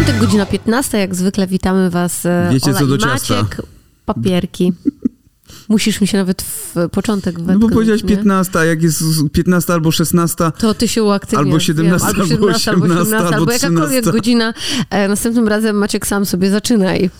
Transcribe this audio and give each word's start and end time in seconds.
Piątek, 0.00 0.20
godzina 0.20 0.46
15, 0.46 0.98
jak 0.98 1.14
zwykle 1.14 1.46
witamy 1.46 1.90
was 1.90 2.26
e, 2.26 2.48
Wiecie, 2.52 2.70
Ola 2.70 2.78
co 2.78 2.86
do 2.86 2.98
ciasta. 2.98 3.42
Maciek. 3.42 3.62
Papierki. 4.06 4.72
Musisz 5.68 6.00
mi 6.00 6.06
się 6.06 6.18
nawet 6.18 6.42
w 6.42 6.74
początek 6.92 7.38
No 7.38 7.44
bo 7.44 7.48
wetknąć, 7.52 7.72
powiedziałeś 7.72 8.02
nie? 8.02 8.08
15, 8.08 8.58
a 8.58 8.64
jak 8.64 8.82
jest 8.82 9.02
15 9.32 9.72
albo 9.72 9.92
16, 9.92 10.36
To 10.58 10.74
ty 10.74 10.88
się 10.88 11.02
uaktywniasz. 11.02 11.46
Albo 11.46 11.60
17, 11.60 12.06
wiem, 12.06 12.16
albo 12.16 12.46
albo 12.46 12.58
17, 12.58 12.70
albo 12.70 12.84
18, 12.84 13.02
18, 13.02 13.26
albo 13.26 13.36
albo 13.36 13.52
jakakolwiek 13.52 14.02
13. 14.02 14.12
godzina. 14.12 14.54
E, 14.90 15.08
następnym 15.08 15.48
razem 15.48 15.76
Maciek 15.76 16.06
sam 16.06 16.26
sobie 16.26 16.50
zaczynaj. 16.50 17.10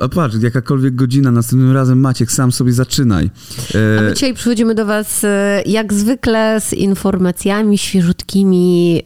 A 0.00 0.08
patrz, 0.08 0.36
jakakolwiek 0.42 0.94
godzina, 0.94 1.30
następnym 1.30 1.72
razem 1.72 2.00
Maciek, 2.00 2.32
sam 2.32 2.52
sobie 2.52 2.72
zaczynaj. 2.72 3.30
A 3.74 3.78
my 4.02 4.08
E, 4.10 4.14
dzisiaj 4.14 4.34
przychodzimy 4.34 4.74
do 4.74 4.86
was 4.86 5.24
e, 5.24 5.62
jak 5.66 5.92
zwykle 5.94 6.60
z 6.60 6.72
informacjami 6.72 7.78
świeżutkimi. 7.78 9.02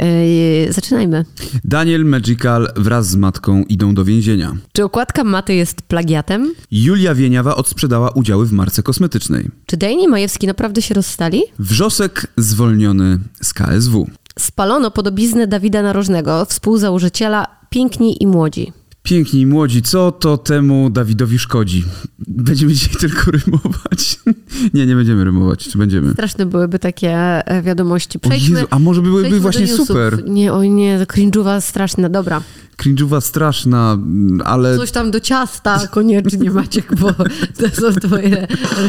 E, 0.68 0.72
Zaczynajmy. 0.72 1.24
Daniel 1.64 2.04
Magical 2.04 2.68
wraz 2.76 3.08
z 3.08 3.16
matką 3.16 3.62
idą 3.68 3.94
do 3.94 4.04
więzienia. 4.04 4.56
Czy 4.72 4.84
okładka 4.84 5.24
maty 5.24 5.54
jest 5.54 5.82
plagiatem? 5.82 6.54
Julia 6.70 7.14
Wieniawa 7.14 7.56
odsprzedała 7.56 8.10
udziały 8.10 8.46
w 8.46 8.52
marce 8.52 8.82
kosmetycznej. 8.82 9.48
Czy 9.66 9.76
Dejni 9.76 10.08
Majewski 10.08 10.46
naprawdę 10.46 10.82
się 10.82 10.94
rozstali? 10.94 11.42
Wrzosek 11.58 12.26
zwolniony 12.36 13.18
z 13.42 13.54
KSW. 13.54 14.06
Spalono 14.38 14.90
podobiznę 14.90 15.46
Dawida 15.46 15.82
Narożnego, 15.82 16.44
współzałożyciela 16.44 17.46
Piękni 17.70 18.22
i 18.22 18.26
Młodzi. 18.26 18.72
Piękni 19.02 19.40
i 19.40 19.46
młodzi, 19.46 19.82
co 19.82 20.12
to 20.12 20.38
temu 20.38 20.90
Dawidowi 20.90 21.38
szkodzi? 21.38 21.84
Będziemy 22.28 22.72
dzisiaj 22.72 22.94
tylko 23.10 23.30
rymować. 23.30 24.18
nie, 24.74 24.86
nie 24.86 24.96
będziemy 24.96 25.24
rymować, 25.24 25.68
czy 25.68 25.78
będziemy? 25.78 26.12
Straszne 26.12 26.46
byłyby 26.46 26.78
takie 26.78 27.10
e, 27.46 27.62
wiadomości. 27.62 28.18
Przejdźmy, 28.18 28.54
Jezu, 28.54 28.66
a 28.70 28.78
może 28.78 29.02
byłyby 29.02 29.40
właśnie 29.40 29.68
super. 29.68 30.24
Nie, 30.28 30.52
oj 30.52 30.70
nie, 30.70 30.98
to 30.98 31.04
cringe'uwa 31.14 31.60
straszna. 31.60 32.08
Dobra, 32.08 32.42
Cringe'uwa 32.82 33.20
straszna, 33.20 33.98
ale 34.44 34.76
coś 34.76 34.90
tam 34.90 35.10
do 35.10 35.20
ciasta 35.20 35.86
koniecznie 35.86 36.50
Maciek, 36.60 36.94
bo 37.00 37.12
to 37.12 37.68
są 37.92 38.00
twoje 38.00 38.46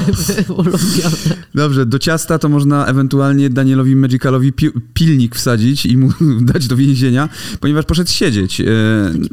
ryby 0.08 0.54
ulubione. 0.54 1.36
Dobrze, 1.56 1.86
do 1.86 2.00
ciasta 2.00 2.40
to 2.40 2.50
można 2.50 2.86
ewentualnie 2.86 3.50
Danielowi 3.50 3.96
Magicalowi 3.96 4.54
pi- 4.54 4.72
pilnik 4.94 5.36
wsadzić 5.36 5.86
i 5.86 5.98
mu 5.98 6.10
dać 6.42 6.68
do 6.68 6.76
więzienia, 6.76 7.30
ponieważ 7.60 7.86
poszedł 7.86 8.10
siedzieć. 8.12 8.62
E, 8.62 8.66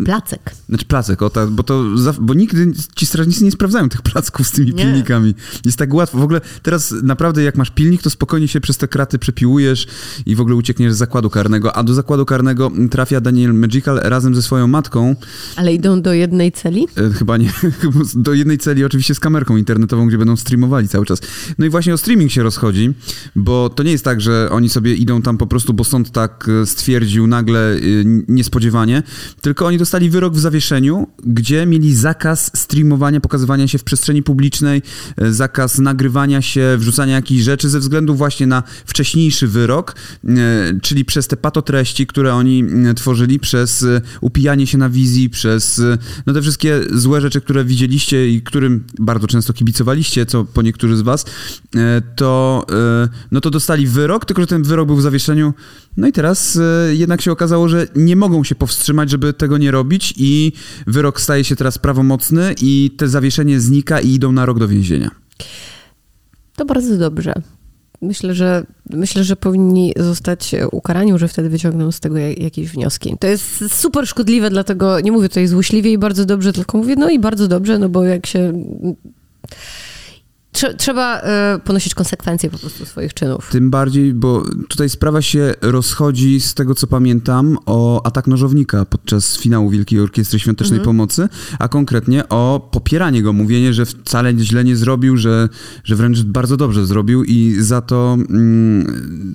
Placek. 0.04 0.50
Znaczy 0.68 0.84
placek, 0.84 1.22
o 1.22 1.30
tak, 1.30 1.50
bo 1.50 1.62
to, 1.62 1.98
za, 1.98 2.12
bo 2.20 2.34
nigdy 2.34 2.72
ci 2.96 3.06
strażnicy 3.06 3.44
nie 3.44 3.50
sprawdzają 3.50 3.88
tych 3.88 4.02
placków 4.02 4.46
z 4.46 4.50
tymi 4.50 4.74
Nie. 4.74 4.84
pilnikami. 4.84 5.34
Jest 5.64 5.78
tak 5.78 5.94
łatwo. 5.94 6.18
W 6.18 6.22
ogóle 6.22 6.40
teraz 6.62 6.94
naprawdę 7.02 7.42
jak 7.42 7.56
masz 7.56 7.70
pilnik, 7.70 8.02
to 8.02 8.10
spokojnie 8.10 8.48
się 8.48 8.60
przez 8.60 8.76
te 8.76 8.88
kraty 8.88 9.18
przepiłujesz 9.18 9.86
i 10.26 10.36
w 10.36 10.40
ogóle 10.40 10.56
uciekniesz 10.56 10.92
z 10.92 10.96
zakładu 10.96 11.30
karnego, 11.30 11.76
a 11.76 11.82
do 11.82 11.94
zakładu 11.94 12.24
karnego 12.26 12.70
trafia 12.90 13.20
Daniel 13.20 13.54
Magical 13.54 14.00
razem 14.02 14.34
ze 14.34 14.42
swoją 14.42 14.66
matką, 14.66 15.16
Ale 15.56 15.74
idą 15.74 16.02
do 16.02 16.12
jednej 16.12 16.52
celi? 16.52 16.88
E, 16.96 17.10
Chyba 17.12 17.36
nie. 17.36 17.52
Do 18.14 18.34
jednej 18.34 18.58
celi 18.58 18.84
oczywiście 18.84 19.14
z 19.14 19.20
kamerką 19.20 19.56
internetową, 19.56 20.06
gdzie 20.06 20.18
będą 20.18 20.36
streamowali 20.36 20.88
cały 20.88 21.06
czas. 21.06 21.18
No 21.58 21.66
i 21.66 21.70
właśnie 21.70 21.94
o 21.94 21.98
streaming 21.98 22.30
się 22.32 22.42
rozchodzi, 22.42 22.92
bo 23.36 23.70
to 23.70 23.82
nie 23.82 23.90
jest 23.92 24.04
tak, 24.04 24.20
że 24.20 24.48
oni 24.50 24.68
sobie 24.68 24.94
idą 24.94 25.22
tam 25.22 25.38
po 25.38 25.46
prostu, 25.46 25.74
bo 25.74 25.84
sąd 25.84 26.10
tak 26.10 26.48
e, 26.62 26.66
stwierdził 26.66 27.26
nagle 27.26 27.74
e, 27.74 27.78
niespodziewanie, 28.28 29.02
tylko 29.40 29.66
oni 29.66 29.78
dostali 29.78 30.10
wyrok 30.10 30.34
w 30.34 30.38
zawieszeniu, 30.38 30.57
gdzie 31.24 31.66
mieli 31.66 31.94
zakaz 31.94 32.50
streamowania, 32.54 33.20
pokazywania 33.20 33.68
się 33.68 33.78
w 33.78 33.84
przestrzeni 33.84 34.22
publicznej, 34.22 34.82
e, 35.16 35.32
zakaz 35.32 35.78
nagrywania 35.78 36.42
się, 36.42 36.76
wrzucania 36.78 37.14
jakichś 37.14 37.42
rzeczy 37.42 37.68
ze 37.68 37.80
względu 37.80 38.14
właśnie 38.14 38.46
na 38.46 38.62
wcześniejszy 38.86 39.48
wyrok, 39.48 39.94
e, 40.24 40.34
czyli 40.82 41.04
przez 41.04 41.28
te 41.28 41.36
patotreści, 41.36 42.06
które 42.06 42.34
oni 42.34 42.64
e, 42.90 42.94
tworzyli, 42.94 43.38
przez 43.38 43.86
upijanie 44.20 44.66
się 44.66 44.78
na 44.78 44.88
wizji, 44.88 45.30
przez 45.30 45.82
no 46.26 46.32
te 46.32 46.42
wszystkie 46.42 46.80
złe 46.92 47.20
rzeczy, 47.20 47.40
które 47.40 47.64
widzieliście 47.64 48.28
i 48.28 48.42
którym 48.42 48.84
bardzo 48.98 49.26
często 49.26 49.52
kibicowaliście, 49.52 50.26
co 50.26 50.44
po 50.44 50.62
niektórzy 50.62 50.96
z 50.96 51.02
was, 51.02 51.24
to, 52.16 52.66
no 53.30 53.40
to 53.40 53.50
dostali 53.50 53.86
wyrok, 53.86 54.24
tylko 54.24 54.42
że 54.42 54.46
ten 54.46 54.62
wyrok 54.62 54.86
był 54.86 54.96
w 54.96 55.02
zawieszeniu. 55.02 55.54
No 55.98 56.06
i 56.08 56.12
teraz 56.12 56.56
e, 56.56 56.94
jednak 56.94 57.20
się 57.22 57.32
okazało, 57.32 57.68
że 57.68 57.86
nie 57.96 58.16
mogą 58.16 58.44
się 58.44 58.54
powstrzymać, 58.54 59.10
żeby 59.10 59.32
tego 59.32 59.58
nie 59.58 59.70
robić 59.70 60.14
i 60.16 60.52
wyrok 60.86 61.20
staje 61.20 61.44
się 61.44 61.56
teraz 61.56 61.78
prawomocny 61.78 62.54
i 62.62 62.90
te 62.96 63.08
zawieszenie 63.08 63.60
znika 63.60 64.00
i 64.00 64.12
idą 64.14 64.32
na 64.32 64.46
rok 64.46 64.58
do 64.58 64.68
więzienia. 64.68 65.10
To 66.56 66.64
bardzo 66.64 66.98
dobrze. 66.98 67.32
Myślę, 68.02 68.34
że 68.34 68.66
myślę, 68.90 69.24
że 69.24 69.36
powinni 69.36 69.92
zostać 69.96 70.54
ukarani, 70.72 71.18
że 71.18 71.28
wtedy 71.28 71.48
wyciągną 71.48 71.92
z 71.92 72.00
tego 72.00 72.18
jak- 72.18 72.38
jakieś 72.38 72.68
wnioski. 72.68 73.16
To 73.20 73.26
jest 73.26 73.74
super 73.74 74.06
szkodliwe, 74.06 74.50
dlatego 74.50 75.00
nie 75.00 75.12
mówię 75.12 75.28
tutaj 75.28 75.46
złośliwie 75.46 75.92
i 75.92 75.98
bardzo 75.98 76.24
dobrze, 76.24 76.52
tylko 76.52 76.78
mówię 76.78 76.96
no 76.96 77.10
i 77.10 77.18
bardzo 77.18 77.48
dobrze, 77.48 77.78
no 77.78 77.88
bo 77.88 78.04
jak 78.04 78.26
się... 78.26 78.52
Trze- 80.52 80.74
Trzeba 80.76 81.20
e, 81.20 81.58
ponosić 81.64 81.94
konsekwencje 81.94 82.50
po 82.50 82.58
prostu 82.58 82.86
swoich 82.86 83.14
czynów. 83.14 83.48
Tym 83.50 83.70
bardziej, 83.70 84.14
bo 84.14 84.42
tutaj 84.68 84.88
sprawa 84.88 85.22
się 85.22 85.54
rozchodzi 85.60 86.40
z 86.40 86.54
tego, 86.54 86.74
co 86.74 86.86
pamiętam, 86.86 87.58
o 87.66 88.06
atak 88.06 88.26
nożownika 88.26 88.84
podczas 88.84 89.36
finału 89.38 89.70
Wielkiej 89.70 90.00
Orkiestry 90.00 90.38
Świątecznej 90.38 90.80
Pomocy, 90.80 91.28
a 91.58 91.68
konkretnie 91.68 92.28
o 92.28 92.68
popieranie 92.72 93.22
go, 93.22 93.32
mówienie, 93.32 93.72
że 93.72 93.86
wcale 93.86 94.38
źle 94.38 94.64
nie 94.64 94.76
zrobił, 94.76 95.16
że, 95.16 95.48
że 95.84 95.96
wręcz 95.96 96.22
bardzo 96.22 96.56
dobrze 96.56 96.86
zrobił 96.86 97.24
i 97.24 97.56
za 97.60 97.80
to 97.80 98.14
mm, 98.30 99.34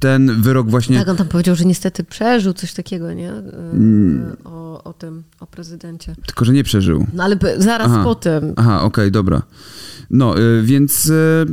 ten 0.00 0.42
wyrok 0.42 0.70
właśnie... 0.70 0.98
Tak, 0.98 1.08
on 1.08 1.16
tam 1.16 1.28
powiedział, 1.28 1.54
że 1.56 1.64
niestety 1.64 2.04
przeżył 2.04 2.52
coś 2.52 2.72
takiego, 2.72 3.12
nie? 3.12 3.30
E, 3.32 3.42
Mm. 3.72 4.36
O, 4.44 4.84
o 4.84 4.92
tym, 4.92 5.22
o 5.40 5.46
prezydencie. 5.46 6.14
Tylko, 6.26 6.44
że 6.44 6.52
nie 6.52 6.64
przeżył. 6.64 7.06
No 7.14 7.24
ale 7.24 7.36
zaraz 7.58 7.88
Aha. 7.90 8.04
po 8.04 8.14
tym. 8.14 8.52
Aha, 8.56 8.82
okej, 8.82 9.10
dobra. 9.10 9.42
No, 10.10 10.38
y, 10.38 10.62
więc 10.62 11.06
y, 11.06 11.46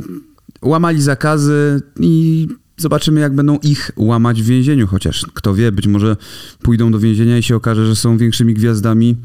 łamali 0.62 1.02
zakazy 1.02 1.80
i 2.00 2.48
zobaczymy, 2.76 3.20
jak 3.20 3.34
będą 3.34 3.58
ich 3.62 3.90
łamać 3.96 4.42
w 4.42 4.46
więzieniu, 4.46 4.86
chociaż 4.86 5.26
kto 5.34 5.54
wie, 5.54 5.72
być 5.72 5.86
może 5.86 6.16
pójdą 6.62 6.90
do 6.90 6.98
więzienia 6.98 7.38
i 7.38 7.42
się 7.42 7.56
okaże, 7.56 7.86
że 7.86 7.96
są 7.96 8.18
większymi 8.18 8.54
gwiazdami 8.54 9.16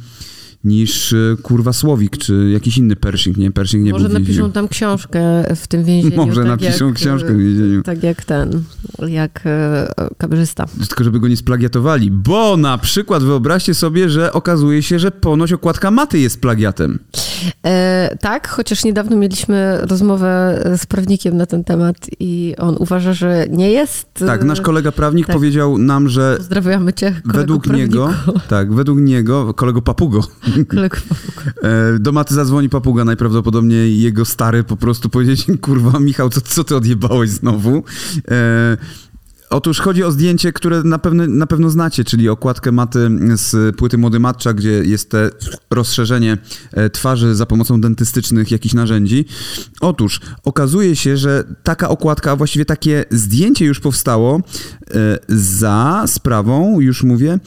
niż 0.64 1.14
y, 1.14 1.38
kurwa 1.42 1.74
Słowik, 1.74 2.18
czy 2.18 2.50
jakiś 2.54 2.78
inny 2.78 2.96
Pershing, 2.96 3.38
nie? 3.38 3.52
Pershing 3.52 3.86
nie 3.86 3.92
Może 3.92 4.10
był 4.10 4.20
napiszą 4.20 4.52
tam 4.52 4.68
książkę 4.68 5.22
w 5.56 5.68
tym 5.68 5.84
więzieniu. 5.84 6.16
Może 6.26 6.42
tak 6.42 6.62
napiszą 6.62 6.88
jak, 6.88 6.96
książkę 6.96 7.34
w 7.34 7.38
więzieniu. 7.38 7.84
Tak 7.84 8.04
jak 8.04 8.26
ten, 8.26 8.64
jak 9.08 9.44
kamerzysta. 10.18 10.66
Tylko 10.88 11.04
żeby 11.04 11.20
go 11.20 11.28
nie 11.28 11.38
splagiatowali, 11.38 12.12
bo 12.12 12.58
na 12.58 12.78
przykład 12.78 13.24
wyobraźcie 13.24 13.74
sobie, 13.74 14.10
że 14.10 14.34
okazuje 14.34 14.84
się, 14.84 15.00
że 15.00 15.12
ponoć 15.12 15.54
okładka 15.54 15.92
maty 15.92 16.20
jest 16.20 16.42
plagiatem. 16.42 17.00
E, 17.66 18.18
tak, 18.22 18.48
chociaż 18.48 18.84
niedawno 18.84 19.16
mieliśmy 19.18 19.78
rozmowę 19.82 20.64
z 20.78 20.86
prawnikiem 20.86 21.38
na 21.38 21.46
ten 21.46 21.64
temat 21.64 21.96
i 22.20 22.56
on 22.58 22.76
uważa, 22.80 23.14
że 23.14 23.46
nie 23.50 23.72
jest. 23.72 24.08
Tak, 24.14 24.44
nasz 24.44 24.62
kolega 24.62 24.92
prawnik 24.92 25.28
tak. 25.28 25.36
powiedział 25.36 25.78
nam, 25.78 26.10
że 26.10 26.34
Pozdrawiamy 26.38 26.94
cię, 26.94 27.22
według 27.26 27.68
niego, 27.68 28.08
prawniku. 28.08 28.48
tak, 28.50 28.74
według 28.74 29.00
niego, 29.00 29.54
kolego 29.54 29.82
Papugo, 29.82 30.22
Kolego 30.72 30.98
E, 31.64 32.00
Do 32.00 32.12
maty 32.12 32.34
zadzwoni 32.34 32.70
papuga, 32.70 33.06
najprawdopodobniej 33.06 34.02
jego 34.02 34.26
stary 34.26 34.64
po 34.64 34.78
prostu 34.78 35.10
powiedzieć, 35.10 35.48
kurwa 35.62 36.00
Michał, 36.00 36.30
co, 36.30 36.42
co 36.42 36.64
ty 36.64 36.76
odjebałeś 36.76 37.30
znowu? 37.30 37.84
E, 38.32 38.78
Otóż 39.54 39.80
chodzi 39.80 40.04
o 40.04 40.12
zdjęcie, 40.12 40.54
które 40.54 40.84
na 40.84 41.00
pewno, 41.00 41.28
na 41.28 41.48
pewno 41.48 41.70
znacie, 41.70 42.04
czyli 42.04 42.30
okładkę 42.30 42.72
maty 42.72 43.10
z 43.36 43.76
płyty 43.76 43.98
Młody 43.98 44.20
Matcza, 44.20 44.54
gdzie 44.54 44.70
jest 44.70 45.10
te 45.10 45.30
rozszerzenie 45.70 46.38
e, 46.72 46.90
twarzy 46.90 47.36
za 47.36 47.46
pomocą 47.46 47.82
dentystycznych 47.82 48.52
jakichś 48.52 48.76
narzędzi. 48.76 49.26
Otóż 49.82 50.22
okazuje 50.44 50.96
się, 50.96 51.18
że 51.18 51.44
taka 51.64 51.90
okładka, 51.90 52.32
a 52.32 52.36
właściwie 52.36 52.66
takie 52.66 53.06
zdjęcie 53.10 53.66
już 53.66 53.80
powstało 53.80 54.38
e, 54.38 55.20
za 55.28 56.04
sprawą, 56.08 56.80
już 56.80 57.04
mówię, 57.04 57.40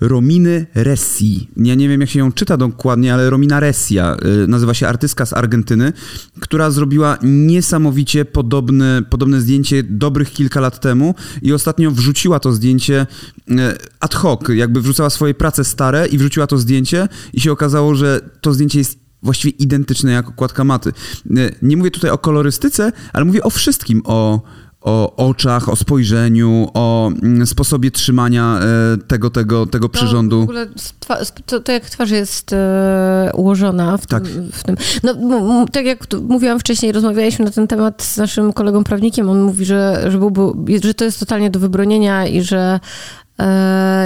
Rominy 0.00 0.66
Ressi. 0.74 1.48
Ja 1.56 1.74
nie 1.74 1.88
wiem, 1.88 2.00
jak 2.00 2.10
się 2.10 2.18
ją 2.18 2.32
czyta 2.32 2.56
dokładnie, 2.56 3.14
ale 3.14 3.30
Romina 3.30 3.60
Ressia 3.60 4.16
y, 4.44 4.48
nazywa 4.48 4.74
się 4.74 4.88
artystka 4.88 5.26
z 5.26 5.32
Argentyny, 5.32 5.92
która 6.40 6.70
zrobiła 6.70 7.18
niesamowicie 7.22 8.24
podobne, 8.24 9.02
podobne 9.10 9.40
zdjęcie 9.40 9.82
dobrych 9.82 10.32
kilka 10.32 10.60
lat 10.60 10.80
temu 10.80 11.14
i 11.42 11.52
ostatnio 11.54 11.90
wrzuciła 11.90 12.40
to 12.40 12.52
zdjęcie 12.52 13.06
y, 13.50 13.54
ad 14.00 14.14
hoc, 14.14 14.40
jakby 14.48 14.82
wrzucała 14.82 15.10
swoje 15.10 15.34
prace 15.34 15.64
stare 15.64 16.06
i 16.06 16.18
wrzuciła 16.18 16.46
to 16.46 16.58
zdjęcie 16.58 17.08
i 17.32 17.40
się 17.40 17.52
okazało, 17.52 17.94
że 17.94 18.20
to 18.40 18.54
zdjęcie 18.54 18.78
jest 18.78 18.98
właściwie 19.22 19.56
identyczne 19.58 20.12
jak 20.12 20.28
okładka 20.28 20.64
maty. 20.64 20.92
Y, 21.30 21.54
Nie 21.62 21.76
mówię 21.76 21.90
tutaj 21.90 22.10
o 22.10 22.18
kolorystyce, 22.18 22.92
ale 23.12 23.24
mówię 23.24 23.42
o 23.42 23.50
wszystkim, 23.50 24.02
o 24.04 24.42
o 24.84 25.16
oczach, 25.16 25.68
o 25.68 25.76
spojrzeniu, 25.76 26.68
o 26.74 27.10
mm, 27.22 27.46
sposobie 27.46 27.90
trzymania 27.90 28.58
e, 28.94 28.96
tego, 29.06 29.30
tego, 29.30 29.66
tego 29.66 29.88
w 29.88 29.90
przyrządu. 29.90 30.40
ogóle 30.42 30.66
stwa- 30.66 31.20
sp- 31.28 31.42
to, 31.46 31.60
to 31.60 31.72
jak 31.72 31.90
twarz 31.90 32.10
jest 32.10 32.52
e, 32.52 33.30
ułożona 33.34 33.96
w, 33.96 34.06
Tak. 34.06 34.22
tym, 34.24 34.50
w 34.52 34.62
tym. 34.64 34.76
No, 35.02 35.66
tak 35.72 35.84
jak 35.84 36.06
mówiłam 36.28 36.60
wcześniej, 36.60 36.92
rozmawialiśmy 36.92 37.44
na 37.44 37.50
ten 37.50 37.66
temat 37.68 38.02
z 38.02 38.16
naszym 38.16 38.52
kolegą 38.52 38.84
prawnikiem. 38.84 39.28
On 39.28 39.42
mówi, 39.42 39.64
że, 39.64 40.06
że, 40.10 40.18
byłby, 40.18 40.78
że 40.84 40.94
to 40.94 41.04
jest 41.04 41.20
totalnie 41.20 41.50
do 41.50 41.58
wybronienia 41.60 42.26
i 42.26 42.42
że 42.42 42.80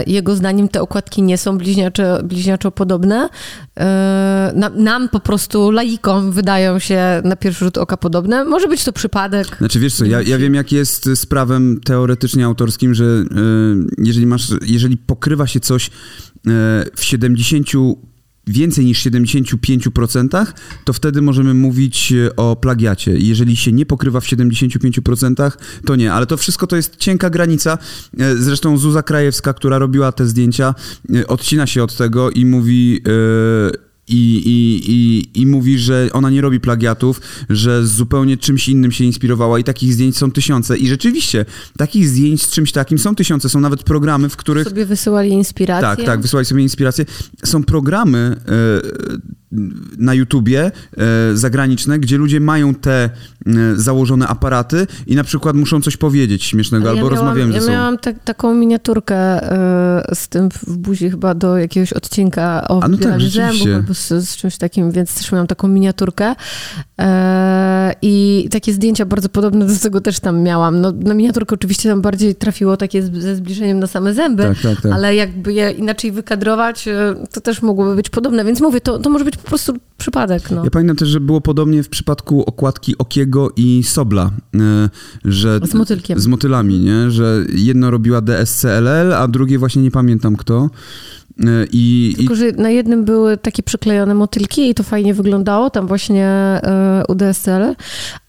jego 0.07 0.37
zdaniem 0.37 0.69
te 0.69 0.83
okładki 0.83 1.23
nie 1.23 1.39
są 1.39 1.59
bliźniaczo, 1.59 2.23
bliźniaczo 2.23 2.71
podobne. 2.71 3.29
E, 3.81 4.71
nam, 4.75 5.09
po 5.09 5.21
prostu 5.21 5.71
laikom 5.71 6.33
wydają 6.33 6.79
się 6.79 7.23
na 7.25 7.37
pierwszy 7.37 7.65
rzut 7.65 7.79
oka 7.79 7.97
podobne. 7.97 8.45
Może 8.45 8.69
być 8.69 8.85
to 8.85 8.93
przypadek. 8.93 9.57
Znaczy 9.59 9.81
wiesz 9.81 9.95
co, 9.95 10.05
ja, 10.05 10.23
ja 10.23 10.39
wiem 10.39 10.55
jak 10.55 10.73
jest 10.73 11.05
z 11.15 11.27
prawem 11.27 11.81
teoretycznie 11.85 12.45
autorskim, 12.45 12.95
że 12.95 13.05
e, 13.05 13.25
jeżeli 13.99 14.27
masz, 14.27 14.49
jeżeli 14.67 14.97
pokrywa 14.97 15.47
się 15.47 15.61
coś 15.61 15.87
e, 15.87 15.91
w 16.97 17.05
70 17.05 17.67
więcej 18.51 18.85
niż 18.85 19.07
75%, 19.07 20.47
to 20.85 20.93
wtedy 20.93 21.23
możemy 21.23 21.55
mówić 21.55 22.13
e, 22.13 22.37
o 22.37 22.57
plagiacie. 22.57 23.19
Jeżeli 23.19 23.57
się 23.57 23.73
nie 23.73 23.87
pokrywa 23.87 24.21
w 24.21 24.25
75%, 24.25 25.53
to 25.87 25.97
nie. 25.97 26.13
Ale 26.13 26.27
to 26.27 26.37
wszystko 26.37 26.67
to 26.67 26.77
jest 26.77 26.97
cienka 26.97 27.31
granica. 27.31 27.79
E, 28.19 28.37
Zresztą 28.37 28.79
Zuza 28.79 29.03
Krajewska, 29.03 29.53
która 29.55 29.79
robiła 29.79 30.13
te 30.13 30.27
zdjęcia, 30.27 30.75
e, 31.15 31.27
odcina 31.27 31.67
się 31.67 31.83
od 31.83 31.97
tego 31.97 32.31
i 32.31 32.45
mówi... 32.45 33.01
e, 33.75 33.88
i, 34.09 34.43
i, 34.47 34.83
i, 34.93 35.41
I 35.43 35.47
mówi, 35.47 35.79
że 35.79 36.09
ona 36.13 36.31
nie 36.31 36.41
robi 36.41 36.61
plagiatów, 36.61 37.21
że 37.49 37.87
zupełnie 37.87 38.37
czymś 38.37 38.69
innym 38.69 38.93
się 38.93 39.05
inspirowała 39.05 39.59
i 39.59 39.65
takich 39.65 39.93
zdjęć 39.93 40.17
są 40.17 40.31
tysiące. 40.31 40.79
I 40.79 40.89
rzeczywiście, 40.89 41.45
takich 41.77 42.09
zdjęć 42.09 42.43
z 42.43 42.51
czymś 42.51 42.73
takim 42.73 42.99
są 42.99 43.15
tysiące. 43.15 43.49
Są 43.49 43.61
nawet 43.61 43.83
programy, 43.83 44.29
w 44.29 44.37
których... 44.37 44.69
Sobie 44.69 44.87
wysyłali 44.87 45.31
inspiracje. 45.31 45.97
Tak, 45.97 46.07
tak, 46.07 46.21
wysłali 46.21 46.47
sobie 46.47 46.63
inspiracje. 46.63 47.05
Są 47.45 47.63
programy 47.63 48.37
e, 48.49 49.29
na 49.99 50.15
YouTubie 50.15 50.65
e, 50.67 50.71
zagraniczne, 51.37 51.99
gdzie 51.99 52.19
ludzie 52.19 52.41
mają 52.41 52.75
te 52.75 53.05
e, 53.05 53.11
założone 53.77 54.29
aparaty 54.29 54.87
i 55.07 55.17
na 55.17 55.25
przykład 55.25 55.57
muszą 55.57 55.81
coś 55.81 55.97
powiedzieć 55.97 56.45
śmiesznego, 56.45 56.91
Ale 56.91 57.01
albo 57.01 57.11
ja 57.11 57.13
miałam, 57.13 57.27
rozmawiają 57.27 57.49
ze 57.53 57.55
Ja 57.55 57.61
sobą. 57.61 57.73
miałam 57.73 57.99
tak- 57.99 58.25
taką 58.25 58.55
miniaturkę 58.55 59.17
e, 59.17 60.15
z 60.15 60.29
tym 60.29 60.49
w 60.51 60.77
buzi 60.77 61.11
chyba 61.11 61.35
do 61.35 61.59
jakiegoś 61.59 61.93
odcinka 61.93 62.69
o 62.69 62.83
A 62.83 62.89
no 62.89 62.97
tak, 62.99 63.21
zębów 63.21 63.67
albo 63.75 63.95
z, 63.95 64.09
z 64.09 64.37
czymś 64.37 64.57
takim, 64.57 64.91
więc 64.91 65.15
też 65.15 65.33
miałam 65.33 65.47
taką 65.47 65.69
miniaturkę 65.69 66.35
i 68.03 68.49
takie 68.51 68.73
zdjęcia 68.73 69.07
bardzo 69.07 69.29
podobne 69.29 69.67
do 69.67 69.77
tego 69.83 70.01
też 70.01 70.21
tam 70.21 70.43
miałam. 70.43 70.81
No, 70.81 70.93
na 70.93 71.15
miniaturkę 71.15 71.55
oczywiście 71.55 71.89
tam 71.89 72.01
bardziej 72.01 72.35
trafiło 72.35 72.77
takie 72.77 73.03
z, 73.03 73.13
ze 73.13 73.37
zbliżeniem 73.37 73.79
na 73.81 73.87
same 73.87 74.15
zęby, 74.15 74.43
Tak, 74.43 74.61
tak, 74.63 74.81
tak. 74.83 74.93
ale 74.93 75.15
jakby 75.15 75.53
je 75.53 75.71
inaczej 75.71 76.13
wykadrować, 76.13 76.89
to 77.33 77.41
też 77.41 77.63
mogłoby 77.63 77.97
być 77.97 78.11
podobne, 78.11 78.45
więc 78.45 78.61
mówię, 78.61 78.81
to, 78.81 78.99
to 78.99 79.11
może 79.11 79.25
być 79.25 79.37
po 79.43 79.49
prostu 79.49 79.73
przypadek. 79.99 80.51
No. 80.51 80.65
Ja 80.65 80.71
pamiętam 80.71 80.97
też, 80.97 81.09
że 81.09 81.21
było 81.21 81.41
podobnie 81.41 81.83
w 81.83 81.89
przypadku 81.89 82.43
okładki 82.47 82.99
Okiego 82.99 83.51
i 83.57 83.83
Sobla, 83.83 84.31
e, 84.55 84.91
że 85.25 85.61
Z 85.65 85.75
motylkiem. 85.75 86.21
z 86.21 86.27
motylami, 86.27 86.79
nie? 86.81 87.11
Że 87.11 87.45
jedno 87.49 87.91
robiła 87.91 88.21
DSCLL, 88.21 89.15
a 89.15 89.29
drugie 89.29 89.59
właśnie 89.59 89.83
nie 89.83 89.91
pamiętam 89.91 90.37
kto. 90.37 90.71
E, 91.47 91.67
I, 91.73 92.13
i 92.13 92.17
Tylko, 92.17 92.35
że 92.35 92.53
na 92.53 92.71
jednym 92.71 93.05
były 93.05 93.37
takie 93.37 93.63
przyklejone 93.63 94.15
motylki 94.15 94.71
i 94.71 94.75
to 94.75 94.83
fajnie 94.83 95.15
wyglądało, 95.15 95.71
tam 95.71 95.87
właśnie 95.87 96.27
e, 96.27 97.03
UDSL, 97.09 97.75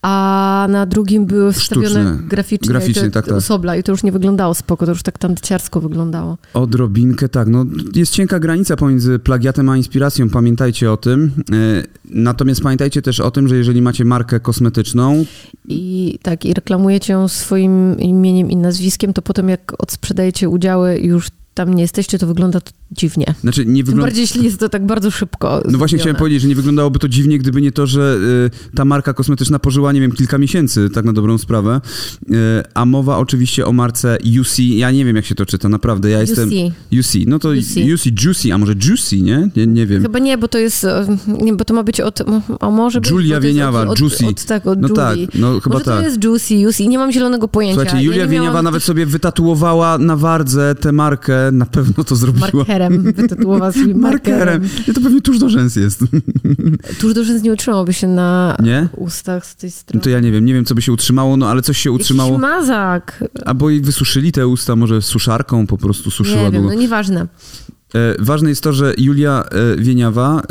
a 0.01 0.67
na 0.69 0.85
drugim 0.85 1.25
były 1.25 1.53
wstawione 1.53 1.87
Sztuczne. 1.89 2.17
graficznie, 2.27 2.67
Graficznie, 2.69 3.01
te, 3.01 3.11
tak, 3.11 3.25
tak. 3.25 3.35
osobla 3.35 3.75
i 3.75 3.83
to 3.83 3.91
już 3.91 4.03
nie 4.03 4.11
wyglądało 4.11 4.53
spoko, 4.53 4.85
to 4.85 4.91
już 4.91 5.03
tak 5.03 5.17
tandyciarsko 5.17 5.81
wyglądało. 5.81 6.37
Odrobinkę, 6.53 7.29
tak. 7.29 7.47
No, 7.47 7.65
jest 7.95 8.13
cienka 8.13 8.39
granica 8.39 8.75
pomiędzy 8.75 9.19
plagiatem 9.19 9.69
a 9.69 9.77
inspiracją, 9.77 10.29
pamiętajcie 10.29 10.91
o 10.91 10.97
tym. 10.97 11.31
E, 11.51 11.99
Natomiast 12.11 12.61
pamiętajcie 12.61 13.01
też 13.01 13.19
o 13.19 13.31
tym, 13.31 13.47
że 13.47 13.55
jeżeli 13.55 13.81
macie 13.81 14.05
markę 14.05 14.39
kosmetyczną, 14.39 15.25
I 15.67 16.19
tak, 16.21 16.45
i 16.45 16.53
reklamujecie 16.53 17.13
ją 17.13 17.27
swoim 17.27 17.99
imieniem 17.99 18.51
i 18.51 18.55
nazwiskiem, 18.55 19.13
to 19.13 19.21
potem 19.21 19.49
jak 19.49 19.73
odsprzedajecie 19.77 20.49
udziały 20.49 20.97
i 20.97 21.07
już 21.07 21.27
tam 21.53 21.73
nie 21.73 21.81
jesteście, 21.81 22.19
to 22.19 22.27
wygląda 22.27 22.61
to 22.61 22.71
dziwnie. 22.91 23.25
znaczy 23.41 23.65
nie 23.65 23.65
Tym 23.65 23.75
wygląda... 23.85 24.01
bardziej, 24.03 24.21
jeśli 24.21 24.43
jest 24.43 24.59
to 24.59 24.69
tak 24.69 24.85
bardzo 24.85 25.11
szybko 25.11 25.47
No 25.49 25.59
właśnie 25.61 25.71
zrobione. 25.77 25.97
chciałem 25.99 26.15
powiedzieć, 26.15 26.41
że 26.41 26.47
nie 26.47 26.55
wyglądałoby 26.55 26.99
to 26.99 27.07
dziwnie, 27.09 27.37
gdyby 27.39 27.61
nie 27.61 27.71
to, 27.71 27.87
że 27.87 28.17
y, 28.71 28.75
ta 28.75 28.85
marka 28.85 29.13
kosmetyczna 29.13 29.59
pożyła, 29.59 29.91
nie 29.91 30.01
wiem, 30.01 30.11
kilka 30.11 30.37
miesięcy, 30.37 30.89
tak 30.89 31.05
na 31.05 31.13
dobrą 31.13 31.37
sprawę. 31.37 31.81
Y, 32.29 32.35
a 32.73 32.85
mowa 32.85 33.17
oczywiście 33.17 33.65
o 33.65 33.71
marce 33.71 34.17
UC, 34.41 34.59
ja 34.59 34.91
nie 34.91 35.05
wiem 35.05 35.15
jak 35.15 35.25
się 35.25 35.35
to 35.35 35.45
czyta, 35.45 35.69
naprawdę, 35.69 36.09
ja 36.09 36.21
jestem... 36.21 36.49
UC. 36.49 36.99
UC, 36.99 37.13
no 37.27 37.39
to 37.39 37.49
UC. 37.49 37.93
UC, 37.95 38.05
Juicy, 38.25 38.53
a 38.53 38.57
może 38.57 38.73
Juicy, 38.89 39.21
nie? 39.21 39.49
Nie, 39.55 39.67
nie 39.67 39.85
wiem. 39.87 40.01
Chyba 40.01 40.19
nie, 40.19 40.37
bo 40.37 40.47
to 40.47 40.57
jest, 40.57 40.85
nie, 41.27 41.53
bo 41.53 41.65
to 41.65 41.73
ma 41.73 41.83
być 41.83 42.01
od, 42.01 42.19
a 42.59 42.69
może 42.69 43.01
być, 43.01 43.09
Julia 43.11 43.35
jest 43.35 43.47
Wieniawa, 43.47 43.81
od, 43.81 43.89
od, 43.89 43.99
Juicy. 43.99 44.25
Od, 44.27 44.45
tak, 44.45 44.67
od 44.67 44.79
No 44.81 44.87
Julii. 44.87 45.27
tak, 45.27 45.39
no 45.39 45.59
chyba 45.59 45.73
może 45.73 45.85
tak. 45.85 45.99
to 45.99 46.05
jest 46.05 46.23
Juicy, 46.23 46.55
Juicy, 46.55 46.87
nie 46.87 46.97
mam 46.97 47.11
zielonego 47.11 47.47
pojęcia. 47.47 47.81
Słuchajcie, 47.81 48.05
Julia 48.05 48.21
ja 48.21 48.27
Wieniawa 48.27 48.49
miałam 48.49 48.65
nawet 48.65 48.83
sobie 48.83 49.05
wytatuowała 49.05 49.97
na 49.97 50.15
wardze 50.15 50.75
tę 50.75 50.91
markę, 50.91 51.51
na 51.51 51.65
pewno 51.65 52.03
to 52.03 52.15
zrobiła. 52.15 52.65
Markerem, 52.79 53.13
wytytułowała 53.13 53.71
sobie 53.71 53.95
markerem. 53.95 54.61
Markerem. 54.61 54.93
To 54.95 55.01
pewnie 55.01 55.21
tuż 55.21 55.39
do 55.39 55.49
rzęs 55.49 55.75
jest. 55.75 56.01
Tuż 56.99 57.13
do 57.13 57.23
rzęs 57.23 57.43
nie 57.43 57.53
utrzymałby 57.53 57.93
się 57.93 58.07
na 58.07 58.57
Nie? 58.63 58.87
ustach 58.97 59.45
z 59.45 59.55
tej 59.55 59.69
No 59.69 59.75
strony. 59.75 60.03
to 60.03 60.09
ja 60.09 60.19
nie 60.19 60.31
wiem, 60.31 60.45
nie 60.45 60.53
wiem 60.53 60.65
co 60.65 60.75
by 60.75 60.81
się 60.81 60.91
utrzymało, 60.93 61.37
no 61.37 61.47
ale 61.49 61.61
coś 61.61 61.77
się 61.77 61.91
utrzymało. 61.91 62.29
Jakiś 62.31 62.41
mazak. 62.41 63.23
Albo 63.45 63.69
i 63.69 63.81
wysuszyli 63.81 64.31
te 64.31 64.47
usta, 64.47 64.75
może 64.75 65.01
suszarką 65.01 65.67
po 65.67 65.77
prostu 65.77 66.11
suszyła 66.11 66.37
Nie 66.37 66.43
wiem, 66.51 66.61
długo. 66.61 66.75
no 66.75 66.81
nieważne. 66.81 67.27
E, 67.95 68.15
Ważne 68.19 68.49
jest 68.49 68.63
to, 68.63 68.73
że 68.73 68.93
Julia 68.97 69.43
e, 69.51 69.75
Wieniawa 69.81 70.41
e, 70.41 70.43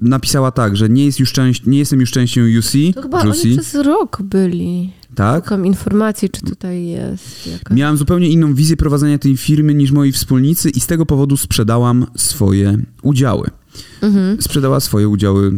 napisała 0.00 0.50
tak, 0.50 0.76
że 0.76 0.88
nie, 0.88 1.04
jest 1.06 1.20
już 1.20 1.32
część, 1.32 1.66
nie 1.66 1.78
jestem 1.78 2.00
już 2.00 2.10
częścią 2.10 2.40
UC, 2.58 2.72
To 2.94 3.02
chyba 3.02 3.20
oni 3.20 3.32
przez 3.58 3.74
rok 3.74 4.22
byli. 4.22 4.92
Tak? 5.20 5.44
Szukam 5.44 5.66
informacji, 5.66 6.30
czy 6.30 6.40
tutaj 6.40 6.86
jest 6.86 7.46
jakaś... 7.46 7.76
Miałam 7.76 7.96
zupełnie 7.96 8.28
inną 8.28 8.54
wizję 8.54 8.76
prowadzenia 8.76 9.18
tej 9.18 9.36
firmy 9.36 9.74
niż 9.74 9.90
moi 9.90 10.12
wspólnicy 10.12 10.70
i 10.70 10.80
z 10.80 10.86
tego 10.86 11.06
powodu 11.06 11.36
sprzedałam 11.36 12.06
swoje 12.16 12.78
udziały. 13.02 13.50
Mhm. 14.02 14.42
Sprzedała 14.42 14.80
swoje 14.80 15.08
udziały. 15.08 15.52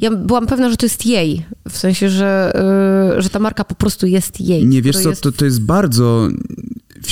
Ja 0.00 0.10
byłam 0.10 0.46
pewna, 0.46 0.70
że 0.70 0.76
to 0.76 0.86
jest 0.86 1.06
jej. 1.06 1.46
W 1.68 1.76
sensie, 1.76 2.10
że, 2.10 2.52
y, 3.18 3.22
że 3.22 3.30
ta 3.30 3.38
marka 3.38 3.64
po 3.64 3.74
prostu 3.74 4.06
jest 4.06 4.40
jej. 4.40 4.66
Nie 4.66 4.82
wiesz 4.82 4.96
co, 4.96 5.08
jest 5.08 5.22
to, 5.22 5.32
to 5.32 5.44
jest 5.44 5.60
bardzo 5.62 6.28
w 7.02 7.10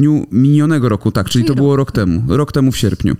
sierpniu 0.00 0.26
minionego 0.32 0.88
roku, 0.88 1.12
tak, 1.12 1.28
czyli 1.28 1.44
to 1.44 1.54
było 1.54 1.76
rok 1.76 1.92
temu, 1.92 2.22
rok 2.28 2.52
temu 2.52 2.72
w 2.72 2.76
sierpniu. 2.76 3.16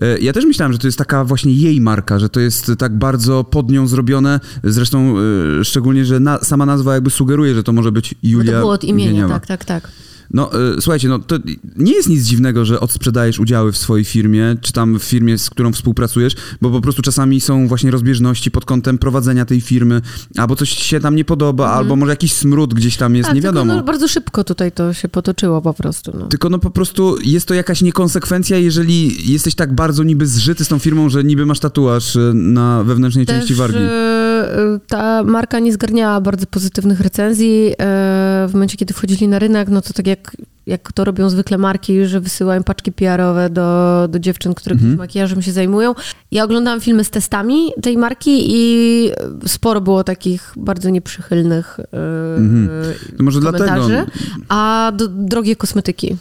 E, 0.00 0.18
Ja 0.18 0.32
też 0.32 0.44
myślałem, 0.44 0.72
że 0.72 0.78
to 0.78 0.86
jest 0.88 0.98
taka 0.98 1.24
właśnie 1.24 1.52
jej 1.52 1.80
marka, 1.80 2.18
że 2.18 2.28
to 2.28 2.40
jest 2.40 2.72
tak 2.78 2.98
bardzo 2.98 3.44
pod 3.44 3.70
nią 3.70 3.86
zrobione, 3.86 4.40
zresztą 4.64 5.14
e, 5.60 5.64
szczególnie, 5.64 6.04
że 6.04 6.20
na, 6.20 6.38
sama 6.38 6.66
nazwa 6.66 6.94
jakby 6.94 7.10
sugeruje, 7.10 7.54
że 7.54 7.62
to 7.62 7.72
może 7.72 7.92
być 7.92 8.14
Bo 8.14 8.28
Julia 8.28 8.52
to 8.52 8.58
było 8.58 8.72
od 8.72 8.84
imienia, 8.84 9.10
Wieniawa. 9.12 9.34
tak, 9.40 9.46
tak, 9.46 9.64
tak. 9.64 9.90
No 10.30 10.50
e, 10.52 10.80
słuchajcie, 10.80 11.08
no 11.08 11.18
to 11.18 11.36
nie 11.76 11.92
jest 11.92 12.08
nic 12.08 12.22
dziwnego, 12.24 12.64
że 12.64 12.80
odsprzedajesz 12.80 13.38
udziały 13.38 13.72
w 13.72 13.76
swojej 13.76 14.04
firmie, 14.04 14.56
czy 14.60 14.72
tam 14.72 14.98
w 14.98 15.02
firmie, 15.02 15.38
z 15.38 15.50
którą 15.50 15.72
współpracujesz, 15.72 16.34
bo 16.60 16.70
po 16.70 16.80
prostu 16.80 17.02
czasami 17.02 17.40
są 17.40 17.68
właśnie 17.68 17.90
rozbieżności 17.90 18.50
pod 18.50 18.64
kątem 18.64 18.98
prowadzenia 18.98 19.44
tej 19.44 19.60
firmy, 19.60 20.00
albo 20.36 20.56
coś 20.56 20.70
się 20.70 21.00
tam 21.00 21.16
nie 21.16 21.24
podoba, 21.24 21.70
albo 21.70 21.96
może 21.96 22.12
jakiś 22.12 22.32
smród 22.32 22.74
gdzieś 22.74 22.96
tam 22.96 23.16
jest, 23.16 23.26
tak, 23.26 23.34
nie 23.36 23.42
tylko 23.42 23.54
wiadomo. 23.54 23.74
No, 23.74 23.82
bardzo 23.82 24.08
szybko 24.08 24.44
tutaj 24.44 24.72
to 24.72 24.92
się 24.92 25.08
potoczyło 25.08 25.62
po 25.62 25.74
prostu. 25.74 26.12
No. 26.18 26.26
Tylko 26.26 26.48
no 26.50 26.58
po 26.58 26.70
prostu 26.70 27.16
jest 27.24 27.48
to 27.48 27.54
jakaś 27.54 27.82
niekonsekwencja, 27.82 28.58
jeżeli 28.58 29.30
jesteś 29.32 29.54
tak 29.54 29.74
bardzo 29.74 30.02
niby 30.02 30.26
zżyty 30.26 30.64
z 30.64 30.68
tą 30.68 30.78
firmą, 30.78 31.08
że 31.08 31.24
niby 31.24 31.46
masz 31.46 31.60
tatuaż 31.60 32.16
e, 32.16 32.20
na 32.34 32.84
wewnętrznej 32.84 33.26
części 33.26 33.48
Też 33.48 33.56
wargi. 33.58 33.78
e, 33.78 34.80
ta 34.86 35.24
marka 35.24 35.58
nie 35.58 35.72
zgarniała 35.72 36.20
bardzo 36.20 36.46
pozytywnych 36.46 37.00
recenzji. 37.00 37.72
E, 37.72 38.46
W 38.48 38.50
momencie, 38.52 38.76
kiedy 38.76 38.94
wchodzili 38.94 39.28
na 39.28 39.38
rynek, 39.38 39.68
no 39.68 39.82
to 39.82 39.92
tak 39.92 40.06
jak, 40.06 40.19
jak 40.66 40.92
to 40.92 41.04
robią 41.04 41.30
zwykle 41.30 41.58
marki, 41.58 42.06
że 42.06 42.20
wysyłają 42.20 42.62
paczki 42.62 42.92
PR-owe 42.92 43.50
do, 43.50 44.08
do 44.10 44.18
dziewczyn, 44.18 44.54
które 44.54 44.74
Mhm. 44.74 44.96
makijażem 44.96 45.42
się 45.42 45.52
zajmują. 45.52 45.94
Ja 46.30 46.44
oglądałam 46.44 46.80
filmy 46.80 47.04
z 47.04 47.10
testami 47.10 47.70
tej 47.82 47.98
marki 47.98 48.30
i 48.48 49.10
sporo 49.46 49.80
było 49.80 50.04
takich 50.04 50.52
bardzo 50.56 50.90
nieprzychylnych 50.90 51.80
e, 51.80 52.36
Mhm. 52.36 52.68
To 53.16 53.22
może 53.22 53.40
dlatego. 53.40 53.64
komentarzy. 53.64 54.06
A 54.48 54.92
do, 54.96 55.08
drogie 55.08 55.56
kosmetyki. 55.56 56.16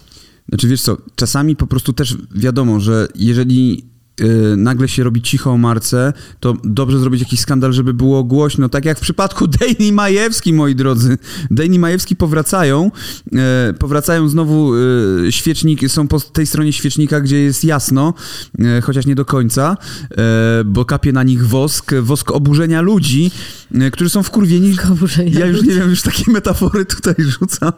Znaczy 0.50 0.68
wiesz 0.68 0.82
co, 0.82 0.98
czasami 1.15 1.56
po 1.56 1.68
prostu 1.68 1.94
też 1.94 2.18
wiadomo, 2.36 2.79
że 2.79 3.08
jeżeli 3.15 3.86
nagle 4.57 4.88
się 4.88 5.03
robi 5.03 5.21
cicho 5.21 5.51
o 5.51 5.57
marce, 5.57 6.13
to 6.39 6.53
dobrze 6.63 6.99
zrobić 6.99 7.21
jakiś 7.21 7.39
skandal, 7.39 7.73
żeby 7.73 7.93
było 7.93 8.23
głośno. 8.23 8.69
Tak 8.69 8.85
jak 8.85 8.97
w 8.97 9.01
przypadku 9.01 9.47
Dejny 9.59 9.75
i 9.85 9.91
Majewski, 9.93 10.53
moi 10.53 10.75
drodzy. 10.75 11.17
Dejny 11.51 11.75
i 11.75 11.79
Majewski 11.79 12.15
powracają, 12.15 12.91
e, 13.35 13.73
powracają 13.79 14.29
znowu 14.29 14.71
e, 14.75 15.31
świeczniki, 15.31 15.89
są 15.89 16.07
po 16.07 16.19
tej 16.19 16.47
stronie 16.47 16.73
świecznika, 16.73 17.21
gdzie 17.21 17.39
jest 17.39 17.63
jasno, 17.63 18.13
chociaż 18.83 19.05
nie 19.05 19.15
do 19.15 19.25
końca, 19.25 19.77
bo 20.65 20.85
kapie 20.85 21.11
na 21.11 21.23
nich 21.23 21.47
wosk, 21.47 21.91
wosk 22.01 22.31
oburzenia 22.31 22.81
ludzi, 22.81 23.31
którzy 23.91 24.09
są 24.09 24.23
wkurwieni. 24.23 24.75
Oburzenia 24.91 25.39
Ja 25.39 25.45
już 25.45 25.57
ludzi. 25.57 25.69
nie 25.69 25.75
wiem, 25.75 25.89
już 25.89 26.01
takie 26.01 26.31
metafory 26.31 26.85
tutaj 26.85 27.15
rzucam. 27.19 27.71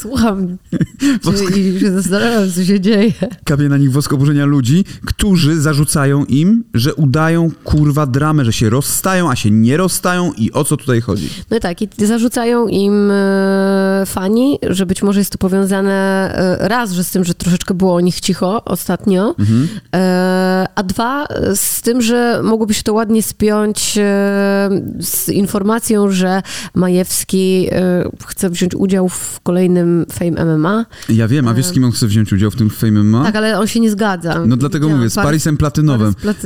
Słucham 0.00 0.56
Wosk- 1.24 1.56
i 1.56 1.80
się 1.80 1.92
zastanawiam, 1.92 2.50
co 2.52 2.64
się 2.64 2.80
dzieje. 2.80 3.12
kapie 3.44 3.68
na 3.68 3.76
nich 3.76 3.92
wosk 3.92 4.12
oburzenia 4.12 4.44
ludzi, 4.46 4.84
którzy 5.04 5.53
którzy 5.54 5.62
zarzucają 5.62 6.24
im, 6.24 6.64
że 6.74 6.94
udają 6.94 7.50
kurwa 7.64 8.06
dramę, 8.06 8.44
że 8.44 8.52
się 8.52 8.70
rozstają, 8.70 9.30
a 9.30 9.36
się 9.36 9.50
nie 9.50 9.76
rozstają 9.76 10.32
i 10.38 10.52
o 10.52 10.64
co 10.64 10.76
tutaj 10.76 11.00
chodzi. 11.00 11.28
No 11.50 11.60
tak, 11.60 11.82
i 11.82 11.88
zarzucają 12.06 12.66
im 12.68 13.10
e, 13.10 14.02
fani, 14.06 14.58
że 14.70 14.86
być 14.86 15.02
może 15.02 15.20
jest 15.20 15.30
to 15.32 15.38
powiązane 15.38 15.92
e, 16.62 16.68
raz, 16.68 16.92
że 16.92 17.04
z 17.04 17.10
tym, 17.10 17.24
że 17.24 17.34
troszeczkę 17.34 17.74
było 17.74 17.94
o 17.94 18.00
nich 18.00 18.20
cicho 18.20 18.64
ostatnio, 18.64 19.34
Mhm. 19.38 19.68
e, 19.94 20.66
a 20.74 20.82
dwa 20.82 21.26
z 21.54 21.82
tym, 21.82 22.02
że 22.02 22.40
mogłoby 22.42 22.74
się 22.74 22.82
to 22.82 22.92
ładnie 22.92 23.22
spiąć 23.22 23.98
z 25.00 25.28
informacją, 25.28 26.10
że 26.10 26.42
Majewski 26.74 27.68
chce 28.26 28.50
wziąć 28.50 28.74
udział 28.74 29.08
w 29.08 29.40
kolejnym 29.42 30.06
Fame 30.12 30.44
MMA. 30.56 30.86
Ja 31.08 31.28
wiem, 31.28 31.48
a 31.48 31.54
wiesz 31.54 31.66
z 31.66 31.72
kim 31.72 31.84
on 31.84 31.92
chce 31.92 32.06
wziąć 32.06 32.32
udział 32.32 32.50
w 32.50 32.56
tym 32.56 32.70
Fame 32.70 33.02
MMA? 33.02 33.24
Tak, 33.24 33.36
ale 33.36 33.58
on 33.58 33.66
się 33.66 33.80
nie 33.80 33.90
zgadza. 33.90 34.42
No 34.46 34.56
dlatego 34.56 34.86
Widziałam, 34.86 34.98
mówię, 35.00 35.10
z. 35.10 35.14
Paris 35.14 35.43
Platynow. 35.56 36.00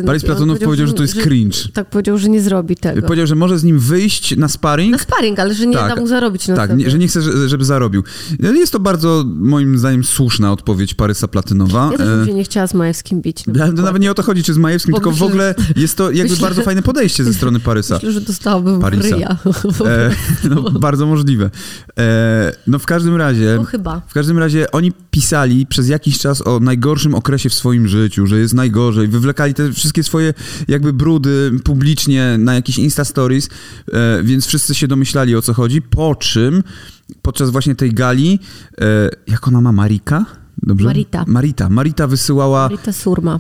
Paris 0.06 0.22
I 0.22 0.26
on 0.26 0.26
Platynow 0.26 0.58
powiedział, 0.58 0.86
że 0.86 0.92
to 0.92 1.02
jest 1.02 1.22
cringe. 1.22 1.58
Tak, 1.74 1.90
powiedział, 1.90 2.18
że 2.18 2.28
nie 2.28 2.40
zrobi 2.40 2.76
tego. 2.76 3.02
Powiedział, 3.02 3.26
że 3.26 3.34
może 3.34 3.58
z 3.58 3.64
nim 3.64 3.78
wyjść 3.78 4.36
na 4.36 4.48
sparring, 4.48 4.92
Na 4.92 4.98
sparring, 4.98 5.38
ale 5.38 5.54
że 5.54 5.66
nie 5.66 5.76
Tak. 5.76 5.94
da 5.94 6.00
mu 6.00 6.06
zarobić 6.06 6.48
na 6.48 6.56
tak, 6.56 6.76
nie, 6.76 6.90
że 6.90 6.98
nie 6.98 7.08
chce, 7.08 7.22
że- 7.22 7.48
żeby 7.48 7.64
zarobił. 7.64 8.02
Jest 8.40 8.72
to 8.72 8.80
bardzo, 8.80 9.24
moim 9.36 9.78
zdaniem, 9.78 10.04
słuszna 10.04 10.52
odpowiedź 10.52 10.94
Parysa 10.94 11.28
Platynowa. 11.28 11.88
Ja 11.92 11.98
też 11.98 12.08
E, 12.08 12.16
bym 12.16 12.26
się 12.26 12.34
nie 12.34 12.44
chciała 12.44 12.66
z 12.66 12.74
Majewskim 12.74 13.20
bić. 13.22 13.46
na 13.46 13.52
Ja, 13.52 13.64
przykład. 13.64 13.84
nawet 13.84 14.02
nie 14.02 14.10
o 14.10 14.14
to 14.14 14.22
chodzi, 14.22 14.42
czy 14.42 14.54
z 14.54 14.58
Majewskim, 14.58 14.92
Bo 14.92 14.98
tylko 14.98 15.10
w 15.10 15.14
myślę, 15.14 15.26
ogóle 15.26 15.54
jest 15.76 15.96
to 15.96 16.10
jakby 16.10 16.32
myślę, 16.32 16.46
bardzo 16.48 16.62
fajne 16.62 16.82
podejście 16.82 17.24
ze 17.24 17.34
strony 17.34 17.60
Parysa. 17.60 17.94
Myślę, 17.94 18.12
że 18.12 18.20
dostałabym 18.20 18.80
Parisa. 18.80 19.02
w 19.08 19.10
ryja. 19.12 19.36
E, 19.86 20.10
no, 20.50 20.62
bardzo 20.70 21.06
możliwe. 21.06 21.50
E, 21.98 22.52
no 22.66 22.78
w 22.78 22.86
każdym 22.86 23.16
razie... 23.16 23.54
No 23.56 23.64
chyba. 23.64 24.02
W 24.08 24.12
każdym 24.14 24.38
razie 24.38 24.70
oni 24.72 24.92
pisali 25.10 25.66
przez 25.66 25.88
jakiś 25.88 26.18
czas 26.18 26.46
o 26.46 26.60
najgorszym 26.60 27.14
okresie 27.14 27.48
w 27.48 27.54
swoim 27.54 27.88
życiu, 27.88 28.26
że 28.26 28.38
jest 28.38 28.54
najgorzej. 28.78 29.08
Wywlekali 29.08 29.54
te 29.54 29.72
wszystkie 29.72 30.02
swoje 30.02 30.34
jakby 30.68 30.92
brudy 30.92 31.50
publicznie 31.64 32.36
na 32.38 32.54
jakieś 32.54 32.78
Insta 32.78 33.04
Stories, 33.04 33.48
e, 33.92 34.22
więc 34.22 34.46
wszyscy 34.46 34.74
się 34.74 34.88
domyślali 34.88 35.36
o 35.36 35.42
co 35.42 35.54
chodzi. 35.54 35.82
Po 35.82 36.14
czym 36.14 36.62
podczas 37.22 37.50
właśnie 37.50 37.74
tej 37.74 37.92
gali, 37.92 38.38
e, 38.80 39.10
jak 39.26 39.48
ona 39.48 39.60
ma, 39.60 39.72
Marika? 39.72 40.24
Dobrze? 40.62 40.86
Marita. 40.86 41.24
Marita. 41.26 41.68
Marita 41.68 42.06
wysyłała 42.06 42.68
Rita 42.68 42.92
Surma. 42.92 43.38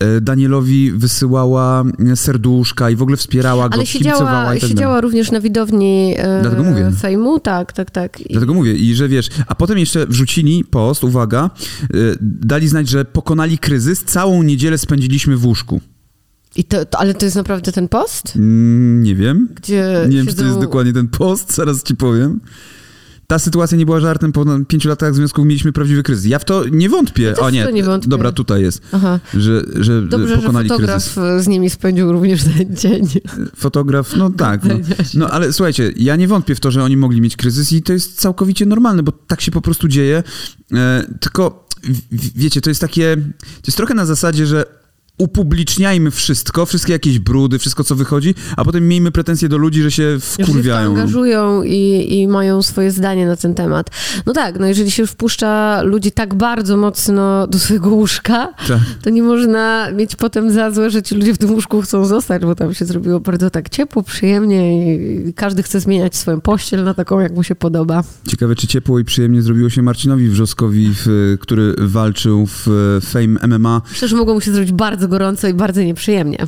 E, 0.00 0.20
Danielowi 0.20 0.92
wysyłała 0.92 1.84
e, 2.12 2.16
serduszka 2.16 2.90
i 2.90 2.96
w 2.96 3.02
ogóle 3.02 3.16
wspierała 3.16 3.68
go, 3.68 3.74
Ale 3.74 3.86
siedziała, 3.86 4.16
i 4.16 4.18
tak 4.18 4.32
dalej. 4.32 4.60
siedziała 4.60 5.00
również 5.00 5.30
na 5.30 5.40
widowni 5.40 6.14
e, 6.18 6.38
Dlatego 6.42 6.62
mówię. 6.64 6.90
fejmu, 7.00 7.40
tak, 7.40 7.72
tak, 7.72 7.90
tak. 7.90 8.20
I, 8.20 8.32
Dlatego 8.32 8.54
mówię, 8.54 8.72
i 8.74 8.94
że 8.94 9.08
wiesz, 9.08 9.28
a 9.46 9.54
potem 9.54 9.78
jeszcze 9.78 10.06
wrzucili 10.06 10.64
post, 10.64 11.04
uwaga, 11.04 11.50
dali 12.20 12.68
znać, 12.68 12.88
że 12.88 13.04
pokonali 13.04 13.58
kryzys, 13.58 14.04
całą 14.04 14.42
niedzielę 14.42 14.78
spędziliśmy 14.78 15.36
w 15.36 15.46
łóżku. 15.46 15.80
i 16.56 16.64
to, 16.64 16.84
to, 16.84 16.98
ale 16.98 17.14
to 17.14 17.24
jest 17.24 17.36
naprawdę 17.36 17.72
ten 17.72 17.88
post? 17.88 18.36
Mm, 18.36 19.02
nie 19.02 19.14
wiem, 19.14 19.48
Gdzie 19.56 20.06
nie 20.08 20.16
wiem, 20.16 20.26
czy 20.26 20.34
to 20.34 20.44
jest 20.44 20.58
dokładnie 20.58 20.92
ten 20.92 21.08
post, 21.08 21.54
zaraz 21.54 21.82
ci 21.82 21.96
powiem. 21.96 22.40
Ta 23.30 23.38
sytuacja 23.38 23.78
nie 23.78 23.86
była 23.86 24.00
żartem, 24.00 24.32
po 24.32 24.44
pięciu 24.68 24.88
latach 24.88 25.14
związków 25.14 25.46
mieliśmy 25.46 25.72
prawdziwy 25.72 26.02
kryzys. 26.02 26.26
Ja 26.26 26.38
w 26.38 26.44
to 26.44 26.64
nie 26.70 26.88
wątpię. 26.88 27.22
Ja 27.22 27.36
o 27.36 27.50
nie, 27.50 27.72
nie 27.72 27.84
wątpię. 27.84 28.10
dobra, 28.10 28.32
tutaj 28.32 28.62
jest, 28.62 28.82
Aha. 28.92 29.20
że, 29.34 29.62
że 29.74 30.02
Dobrze, 30.02 30.28
że 30.28 30.36
pokonali 30.40 30.68
fotograf 30.68 31.14
kryzys. 31.14 31.44
z 31.44 31.48
nimi 31.48 31.70
spędził 31.70 32.12
również 32.12 32.44
ten 32.44 32.76
dzień. 32.76 33.08
Fotograf, 33.56 34.16
no 34.16 34.30
tak. 34.30 34.64
No, 34.64 34.74
no 35.14 35.30
ale 35.30 35.52
słuchajcie, 35.52 35.92
ja 35.96 36.16
nie 36.16 36.28
wątpię 36.28 36.54
w 36.54 36.60
to, 36.60 36.70
że 36.70 36.84
oni 36.84 36.96
mogli 36.96 37.20
mieć 37.20 37.36
kryzys 37.36 37.72
i 37.72 37.82
to 37.82 37.92
jest 37.92 38.20
całkowicie 38.20 38.66
normalne, 38.66 39.02
bo 39.02 39.12
tak 39.12 39.40
się 39.40 39.50
po 39.50 39.60
prostu 39.60 39.88
dzieje. 39.88 40.22
E, 40.74 41.04
tylko 41.20 41.68
wiecie, 42.12 42.60
to 42.60 42.70
jest 42.70 42.80
takie, 42.80 43.16
to 43.40 43.66
jest 43.66 43.76
trochę 43.76 43.94
na 43.94 44.06
zasadzie, 44.06 44.46
że 44.46 44.64
upubliczniajmy 45.20 46.10
wszystko, 46.10 46.66
wszystkie 46.66 46.92
jakieś 46.92 47.18
brudy, 47.18 47.58
wszystko 47.58 47.84
co 47.84 47.96
wychodzi, 47.96 48.34
a 48.56 48.64
potem 48.64 48.88
miejmy 48.88 49.10
pretensje 49.10 49.48
do 49.48 49.58
ludzi, 49.58 49.82
że 49.82 49.90
się 49.90 50.18
Że 50.18 50.36
się 50.36 50.44
wkurwiają. 50.44 50.90
angażują 50.90 51.62
i, 51.62 52.06
i 52.18 52.28
mają 52.28 52.62
swoje 52.62 52.90
zdanie 52.90 53.26
na 53.26 53.36
ten 53.36 53.54
temat. 53.54 53.90
No 54.26 54.32
tak, 54.32 54.58
no 54.60 54.66
jeżeli 54.66 54.90
się 54.90 55.02
już 55.02 55.10
wpuszcza 55.10 55.82
ludzi 55.82 56.12
tak 56.12 56.34
bardzo 56.34 56.76
mocno 56.76 57.46
do 57.46 57.58
swojego 57.58 57.88
łóżka, 57.90 58.48
Tak. 58.68 58.80
to 59.02 59.10
nie 59.10 59.22
można 59.22 59.90
mieć 59.92 60.16
potem 60.16 60.50
za 60.52 60.70
złe, 60.70 60.90
że 60.90 61.02
ci 61.02 61.14
ludzie 61.14 61.34
w 61.34 61.38
tym 61.38 61.50
łóżku 61.50 61.82
chcą 61.82 62.04
zostać, 62.04 62.42
bo 62.42 62.54
tam 62.54 62.74
się 62.74 62.84
zrobiło 62.84 63.20
bardzo 63.20 63.50
tak 63.50 63.68
ciepło, 63.68 64.02
przyjemnie 64.02 64.94
i 65.28 65.34
każdy 65.34 65.62
chce 65.62 65.80
zmieniać 65.80 66.16
swoją 66.16 66.40
pościel 66.40 66.84
na 66.84 66.94
taką, 66.94 67.20
jak 67.20 67.34
mu 67.34 67.42
się 67.42 67.54
podoba. 67.54 68.02
Ciekawe, 68.28 68.54
czy 68.56 68.66
ciepło 68.66 68.98
i 68.98 69.04
przyjemnie 69.04 69.42
zrobiło 69.42 69.70
się 69.70 69.82
Marcinowi 69.82 70.28
Wrzoskowi, 70.28 70.90
w, 70.94 71.36
który 71.40 71.74
walczył 71.78 72.46
w 72.46 72.66
Fame 73.04 73.58
MMA. 73.58 73.82
Że 74.06 74.16
mogło 74.16 74.34
mu 74.34 74.40
się 74.40 74.52
zrobić 74.52 74.72
bardzo 74.72 75.08
gorąco 75.10 75.48
i 75.48 75.54
bardzo 75.54 75.82
nieprzyjemnie. 75.82 76.42
E, 76.42 76.46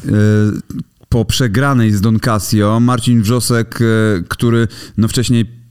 po 1.08 1.24
przegranej 1.24 1.92
z 1.92 2.00
Don 2.00 2.18
Casio, 2.18 2.80
Marcin 2.80 3.22
Wrzosek, 3.22 3.78
e, 3.82 3.84
który 4.28 4.68
no 4.96 5.08
wcześniej 5.08 5.62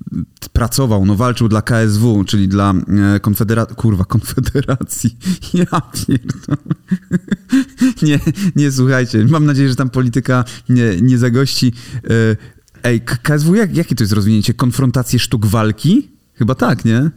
pracował, 0.54 1.06
no 1.06 1.16
walczył 1.16 1.50
dla 1.50 1.62
KSW, 1.62 2.24
czyli 2.24 2.48
dla 2.48 2.74
e, 3.16 3.20
Konfederacji, 3.20 3.76
kurwa, 3.76 4.06
Konfederacji. 4.06 5.18
Ja 5.54 5.82
pierdolę. 6.06 6.76
Nie, 8.08 8.20
nie, 8.56 8.72
słuchajcie, 8.72 9.26
mam 9.30 9.46
nadzieję, 9.46 9.70
że 9.70 9.76
tam 9.76 9.90
polityka 9.90 10.44
nie, 10.70 11.02
nie 11.02 11.18
zagości. 11.18 11.74
Ej, 12.84 13.02
KSW, 13.02 13.56
jak, 13.56 13.76
jakie 13.76 13.96
to 13.96 14.04
jest 14.04 14.14
rozwinięcie? 14.14 14.54
Konfrontacje 14.54 15.20
sztuk 15.20 15.46
walki? 15.46 16.10
Chyba 16.34 16.56
tak, 16.56 16.86
nie? 16.86 17.12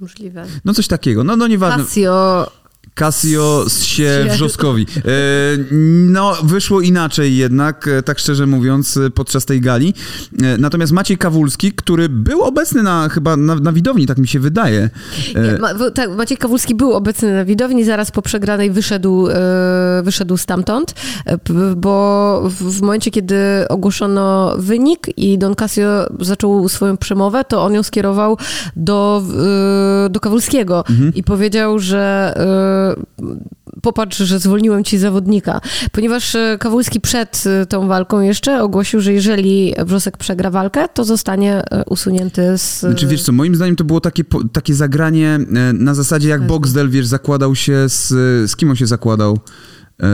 Możliwe. 0.00 0.46
No 0.64 0.74
coś 0.74 0.86
takiego, 0.86 1.24
no, 1.24 1.36
no 1.36 1.46
nieważne. 1.46 1.84
Casio, 1.84 2.46
Casio 2.94 3.64
się 3.82 4.26
Wrzoskowi. 4.30 4.86
E, 4.96 5.00
no, 6.06 6.36
wyszło 6.44 6.80
inaczej 6.80 7.36
jednak, 7.36 7.88
e, 7.88 8.02
tak 8.02 8.18
szczerze 8.18 8.46
mówiąc, 8.46 8.96
e, 8.96 9.10
podczas 9.10 9.44
tej 9.44 9.60
gali. 9.60 9.94
Natomiast 10.58 10.92
Maciej 10.92 11.18
Kawulski, 11.18 11.72
który 11.72 12.08
był 12.08 12.42
obecny 12.42 12.82
na 12.82 13.08
chyba 13.08 13.36
na, 13.36 13.54
na 13.54 13.72
widowni, 13.72 14.06
tak 14.06 14.18
mi 14.18 14.28
się 14.28 14.40
wydaje. 14.40 14.90
Nie, 15.34 15.58
ma, 15.58 15.90
tak, 15.90 16.10
Maciej 16.10 16.36
Kawulski 16.36 16.74
był 16.74 16.92
obecny 16.92 17.34
na 17.34 17.44
widowni, 17.44 17.84
zaraz 17.84 18.10
po 18.10 18.22
przegranej 18.22 18.70
wyszedł, 18.70 19.28
wyszedł 20.02 20.36
stamtąd, 20.36 20.94
bo 21.76 22.42
w, 22.60 22.80
momencie, 22.82 23.10
kiedy 23.10 23.36
ogłoszono 23.68 24.54
wynik 24.58 25.06
i 25.16 25.38
Don 25.38 25.54
Casio 25.54 26.06
zaczął 26.20 26.68
swoją 26.68 26.96
przemowę, 26.96 27.44
to 27.44 27.64
on 27.64 27.74
ją 27.74 27.82
skierował 27.82 28.38
do, 28.76 29.22
do 30.10 30.20
Kawulskiego 30.20 30.84
i 31.14 31.22
powiedział, 31.22 31.78
że 31.78 32.34
popatrz, 33.82 34.18
że 34.18 34.38
zwolniłem 34.38 34.84
ci 34.84 34.98
zawodnika. 34.98 35.60
Ponieważ 35.92 36.34
e, 36.34 36.56
Kawulski 36.60 37.00
przed 37.00 37.44
e, 37.46 37.66
tą 37.66 37.88
walką 37.88 38.20
jeszcze 38.20 38.62
ogłosił, 38.62 39.00
że 39.00 39.12
jeżeli 39.12 39.74
Wrzosek 39.86 40.16
przegra 40.16 40.50
walkę, 40.50 40.88
to 40.88 41.04
zostanie 41.04 41.62
e, 41.70 41.84
usunięty 41.84 42.58
z... 42.58 42.80
Znaczy, 42.80 43.06
wiesz 43.06 43.22
co, 43.22 43.32
moim 43.32 43.54
zdaniem 43.54 43.76
to 43.76 43.84
było 43.84 44.00
takie, 44.00 44.24
takie 44.52 44.74
zagranie 44.74 45.38
na 45.72 45.94
zasadzie 45.94 46.28
jak 46.28 46.46
Boxdel, 46.46 46.90
wiesz, 46.90 47.06
zakładał 47.06 47.54
się 47.54 47.88
z... 47.88 48.08
Z 48.50 48.56
kim 48.56 48.70
on 48.70 48.76
się 48.76 48.86
zakładał? 48.86 49.38
E, 50.02 50.06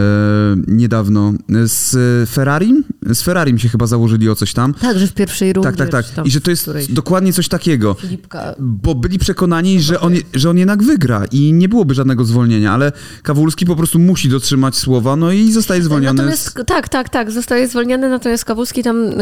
niedawno. 0.66 1.32
Z 1.64 1.96
Ferrarim? 2.30 2.84
Z 3.10 3.22
Ferrarim 3.22 3.58
się 3.58 3.68
chyba 3.68 3.86
założyli 3.86 4.28
o 4.28 4.34
coś 4.34 4.52
tam. 4.52 4.74
Tak, 4.74 4.98
że 4.98 5.06
w 5.06 5.12
pierwszej 5.12 5.52
rundzie. 5.52 5.72
Tak, 5.72 5.90
tak, 5.90 6.04
tak. 6.14 6.26
I 6.26 6.30
że 6.30 6.40
to 6.40 6.50
jest 6.50 6.70
dokładnie 6.88 7.32
coś 7.32 7.48
takiego. 7.48 7.94
Filipka. 7.94 8.54
Bo 8.58 8.94
byli 8.94 9.18
przekonani, 9.18 9.80
że 9.80 10.00
on, 10.00 10.14
że 10.34 10.50
on 10.50 10.58
jednak 10.58 10.82
wygra 10.82 11.24
i 11.32 11.52
nie 11.52 11.68
byłoby 11.68 11.94
żadnego 11.94 12.24
zwolnienia, 12.24 12.72
ale 12.72 12.92
Kawulski 13.22 13.66
po 13.66 13.76
prostu 13.76 13.98
musi 13.98 14.28
dotrzymać 14.28 14.76
słowa, 14.76 15.16
no 15.16 15.32
i 15.32 15.52
zostaje 15.52 15.82
zwolniony. 15.82 16.16
Natomiast, 16.16 16.46
z... 16.46 16.66
tak, 16.66 16.88
tak, 16.88 17.08
tak, 17.08 17.30
zostaje 17.30 17.68
zwolniony, 17.68 18.08
natomiast 18.08 18.44
Kawulski 18.44 18.82
tam 18.82 18.96
e, 19.06 19.12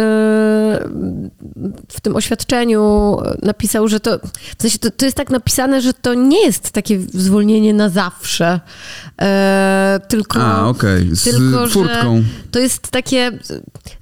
w 1.89 2.01
tym 2.03 2.17
oświadczeniu 2.17 3.17
napisał, 3.43 3.89
że 3.89 4.01
to, 4.01 4.19
w 4.59 4.63
sensie 4.63 4.79
to, 4.79 4.91
to 4.91 5.05
jest 5.05 5.17
tak 5.17 5.31
napisane, 5.31 5.81
że 5.81 5.93
to 5.95 6.15
nie 6.15 6.45
jest 6.45 6.71
takie 6.71 7.01
zwolnienie 7.15 7.75
na 7.75 7.89
zawsze, 7.89 8.61
e, 9.21 10.01
tylko... 10.09 10.41
A, 10.41 10.58
okej, 10.67 11.09
z 11.13 11.25
Tylko, 11.25 11.69
furtką. 11.69 12.23
to 12.51 12.59
jest 12.59 12.89
takie, 12.89 13.39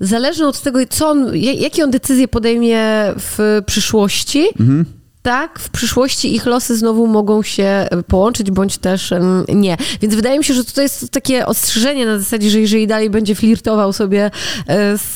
zależne 0.00 0.48
od 0.48 0.60
tego, 0.60 0.78
co 0.90 1.08
on, 1.08 1.30
ja- 1.36 1.52
jakie 1.52 1.84
on 1.84 1.90
decyzje 1.90 2.28
podejmie 2.28 2.78
w 3.18 3.62
przyszłości, 3.66 4.46
Mhm. 4.60 4.84
tak, 5.22 5.58
w 5.58 5.68
przyszłości 5.70 6.34
ich 6.34 6.46
losy 6.46 6.76
znowu 6.76 7.06
mogą 7.06 7.42
się 7.42 7.88
połączyć, 8.08 8.50
bądź 8.50 8.78
też 8.78 9.12
nie. 9.48 9.76
Więc 10.02 10.14
wydaje 10.14 10.38
mi 10.38 10.44
się, 10.44 10.54
że 10.54 10.64
to 10.64 10.82
jest 10.82 11.10
takie 11.10 11.46
ostrzeżenie 11.46 12.06
na 12.06 12.18
zasadzie, 12.18 12.50
że 12.50 12.60
jeżeli 12.60 12.86
dalej 12.86 13.10
będzie 13.10 13.34
flirtował 13.34 13.92
sobie 13.92 14.30
e, 14.66 14.98
z 14.98 15.14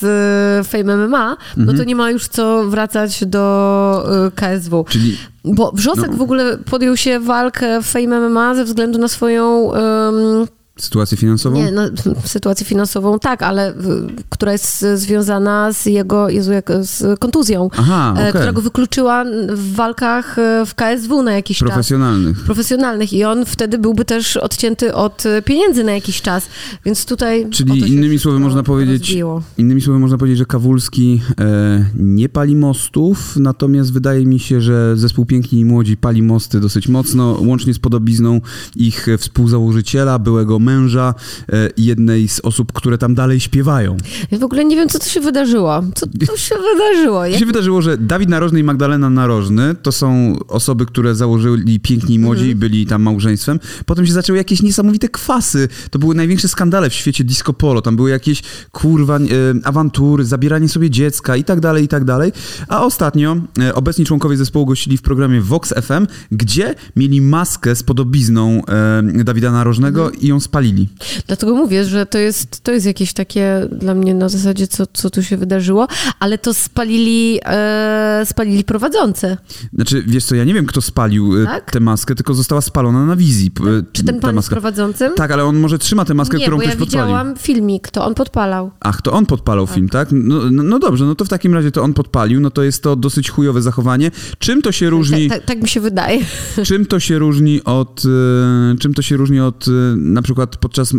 Fame 0.69 0.97
MMA, 0.97 1.37
no 1.57 1.61
Mhm. 1.63 1.79
to 1.79 1.85
nie 1.85 1.97
ma 1.97 2.11
już 2.11 2.29
co 2.29 2.65
wracać 2.65 3.25
do 3.27 4.27
e, 4.27 4.31
KSW. 4.31 4.85
Czyli 4.89 5.17
Bo 5.45 5.73
Wrzosek 5.73 6.11
No. 6.11 6.17
w 6.17 6.23
ogóle 6.23 6.59
podjął 6.59 6.97
się 6.97 7.21
walkę 7.21 7.83
w 7.83 7.87
Fame 7.87 8.21
MMA 8.29 8.55
ze 8.55 8.65
względu 8.65 8.99
na 8.99 9.09
swoją 9.09 9.73
em, 9.75 9.83
Sytuację 10.79 11.17
finansową? 11.19 11.57
Nie, 11.57 11.73
no, 11.73 11.83
sytuację 12.25 12.67
finansową 12.67 13.19
tak, 13.19 13.43
ale 13.43 13.75
która 14.29 14.53
jest 14.53 14.87
związana 14.95 15.73
z 15.73 15.87
jego, 15.87 16.29
Jezu, 16.29 16.53
jak, 16.53 16.71
z 16.81 17.19
kontuzją, 17.21 17.71
Aha, 17.77 18.15
e, 18.17 18.21
okej. 18.21 18.33
która 18.33 18.53
go 18.53 18.63
wykluczyła 18.63 19.25
w 19.49 19.75
walkach 19.75 20.39
e, 20.39 20.67
w 20.67 20.75
KSW 20.75 21.23
na 21.23 21.33
jakiś 21.33 21.59
czas. 21.59 21.69
Profesjonalnych. 21.69 22.45
Profesjonalnych 22.45 23.13
i 23.13 23.25
on 23.25 23.47
wtedy 23.47 23.79
byłby 23.79 24.05
też 24.05 24.37
odcięty 24.37 24.95
od 24.95 25.27
e, 25.27 25.43
pieniędzy 25.43 25.85
na 25.85 25.93
jakiś 25.93 26.23
czas, 26.23 26.49
więc 26.85 27.05
tutaj... 27.05 27.51
Czyli 27.51 27.93
innymi 27.93 28.19
słowy 28.19 28.39
można 28.39 28.63
powiedzieć, 28.63 29.03
rozbiło. 29.03 29.43
innymi 29.59 29.81
słowy 29.81 29.99
można 29.99 30.19
powiedzieć, 30.19 30.39
że 30.39 30.47
Kawulski 30.47 31.21
e, 31.41 31.85
nie 31.95 32.29
pali 32.29 32.57
mostów, 32.57 33.37
natomiast 33.37 33.93
wydaje 33.93 34.27
mi 34.27 34.39
się, 34.39 34.61
że 34.61 34.97
zespół 34.97 35.27
Piękni 35.27 35.61
i 35.61 35.65
Młodzi 35.65 35.97
pali 35.97 36.23
mosty 36.23 36.61
dosyć 36.61 36.89
mocno, 36.89 37.39
łącznie 37.41 37.75
z 37.75 37.79
podobizną 37.79 38.41
ich 38.77 39.07
współzałożyciela, 39.19 40.19
byłego 40.19 40.60
męża 40.61 41.15
e, 41.49 41.69
i 41.77 41.85
jednej 41.85 42.29
z 42.29 42.41
osób, 42.41 42.73
które 42.73 42.99
tam 42.99 43.15
dalej 43.15 43.41
śpiewają. 43.41 43.97
Ja 44.31 44.39
w 44.39 44.45
ogóle 44.45 44.65
nie 44.65 44.77
wiem, 44.77 44.89
co 44.89 44.99
to 44.99 45.05
się 45.05 45.21
wydarzyło. 45.21 45.83
Co 45.95 46.07
to 46.07 46.37
się 46.37 46.55
wydarzyło? 46.73 47.27
Jak 47.27 47.39
się 47.39 47.47
wydarzyło, 47.47 47.83
że 47.83 47.99
Dawid 47.99 48.29
Narożny 48.29 48.61
i 48.61 48.63
Magdalena 48.63 49.11
Narożny 49.11 49.75
to 49.83 49.93
są 49.93 50.39
osoby, 50.49 50.87
które 50.87 51.15
założyli 51.15 51.81
Piękni 51.81 52.19
Młodzi 52.19 52.49
i 52.49 52.55
byli 52.55 52.87
tam 52.87 53.03
małżeństwem. 53.03 53.61
Potem 53.87 54.07
się 54.07 54.13
zaczęły 54.13 54.39
jakieś 54.39 54.63
niesamowite 54.63 55.09
kwasy. 55.09 55.69
To 55.91 55.99
były 55.99 56.15
największe 56.15 56.49
skandale 56.49 56.91
w 56.91 56.95
świecie 56.95 57.25
disco 57.25 57.53
polo. 57.53 57.83
Tam 57.83 57.97
były 57.97 58.11
jakieś, 58.11 58.43
kurwa, 58.73 59.17
e, 59.17 59.21
awantury, 59.65 60.25
zabieranie 60.25 60.69
sobie 60.69 60.91
dziecka 60.91 61.37
i 61.37 61.45
tak 61.45 61.61
dalej, 61.61 61.85
i 61.85 61.89
tak 61.89 62.05
dalej. 62.05 62.33
A 62.69 62.85
ostatnio 62.85 63.37
e, 63.59 63.75
obecni 63.75 64.05
członkowie 64.05 64.37
zespołu 64.37 64.67
gościli 64.67 64.97
w 64.97 65.03
programie 65.03 65.41
Vox 65.41 65.75
FM, 65.83 66.07
gdzie 66.33 66.75
mieli 66.97 67.21
maskę 67.21 67.77
z 67.77 67.83
podobizną 67.83 68.63
e, 68.67 69.25
Dawida 69.25 69.53
Narożnego 69.53 70.11
i 70.11 70.27
ją 70.27 70.41
spalili. 70.51 70.89
Dlatego 71.27 71.55
mówię, 71.55 71.85
że 71.85 72.07
to 72.07 72.19
jest, 72.19 72.61
to 72.65 72.73
jest 72.73 72.87
jakieś 72.87 73.13
takie 73.13 73.69
dla 73.73 73.95
mnie 73.95 74.15
na 74.15 74.29
zasadzie, 74.29 74.67
co, 74.67 74.85
co 74.93 75.11
tu 75.11 75.23
się 75.23 75.37
wydarzyło, 75.37 75.87
ale 76.21 76.39
to 76.39 76.55
spalili, 76.55 77.39
e, 77.45 78.23
spalili 78.25 78.65
prowadzące. 78.65 79.37
Znaczy, 79.75 80.05
wiesz 80.07 80.25
co, 80.25 80.35
ja 80.35 80.45
nie 80.45 80.55
wiem, 80.55 80.67
kto 80.67 80.81
spalił 80.81 81.43
e, 81.43 81.45
Tak? 81.45 81.71
tę 81.71 81.81
maskę, 81.81 82.15
tylko 82.15 82.35
została 82.35 82.61
spalona 82.61 83.07
na 83.07 83.17
wizji. 83.17 83.51
p- 83.51 83.63
Czy 83.93 84.05
ten 84.05 84.21
pan 84.21 84.29
jest 84.31 84.37
maska. 84.37 84.55
prowadzącym? 84.55 85.13
Tak, 85.17 85.31
ale 85.31 85.45
on 85.45 85.57
może 85.57 85.79
trzyma 85.79 86.05
tę 86.05 86.15
maskę, 86.15 86.37
nie, 86.37 86.43
którą 86.45 86.57
bo 86.57 86.63
ktoś 86.63 86.75
ja 86.75 86.79
podpalił. 86.79 87.07
widziałam 87.07 87.37
filmik, 87.37 87.89
to 87.91 88.07
on 88.07 88.15
podpalał. 88.15 88.71
Ach, 88.81 89.03
to 89.03 89.13
on 89.13 89.27
podpalał 89.27 89.67
film, 89.67 89.89
tak? 89.89 90.09
No, 90.13 90.51
no, 90.51 90.63
no 90.63 90.79
dobrze, 90.79 91.05
no 91.05 91.15
to 91.15 91.25
w 91.25 91.29
takim 91.29 91.55
razie 91.55 91.71
to 91.71 91.83
on 91.83 91.95
podpalił, 91.95 92.41
no 92.41 92.51
to 92.51 92.63
jest 92.63 92.83
to 92.83 92.97
dosyć 92.97 93.31
chujowe 93.31 93.63
zachowanie. 93.63 94.11
Czym 94.39 94.63
to 94.63 94.73
się 94.73 94.91
różni, 94.91 95.29
Tak, 95.29 95.39
tak, 95.39 95.47
tak 95.47 95.63
mi 95.63 95.69
się 95.69 95.81
wydaje. 95.81 96.19
czym 96.65 96.87
to 96.87 97.01
się 97.01 97.19
różni 97.19 97.65
od, 97.65 98.03
e, 98.75 98.77
czym 98.79 98.95
to 98.95 99.03
się 99.03 99.17
różni 99.17 99.41
od 99.41 99.69
e, 99.69 99.71
na 99.97 100.23
przykład 100.23 100.40
podczas 100.47 100.95
e, 100.95 100.97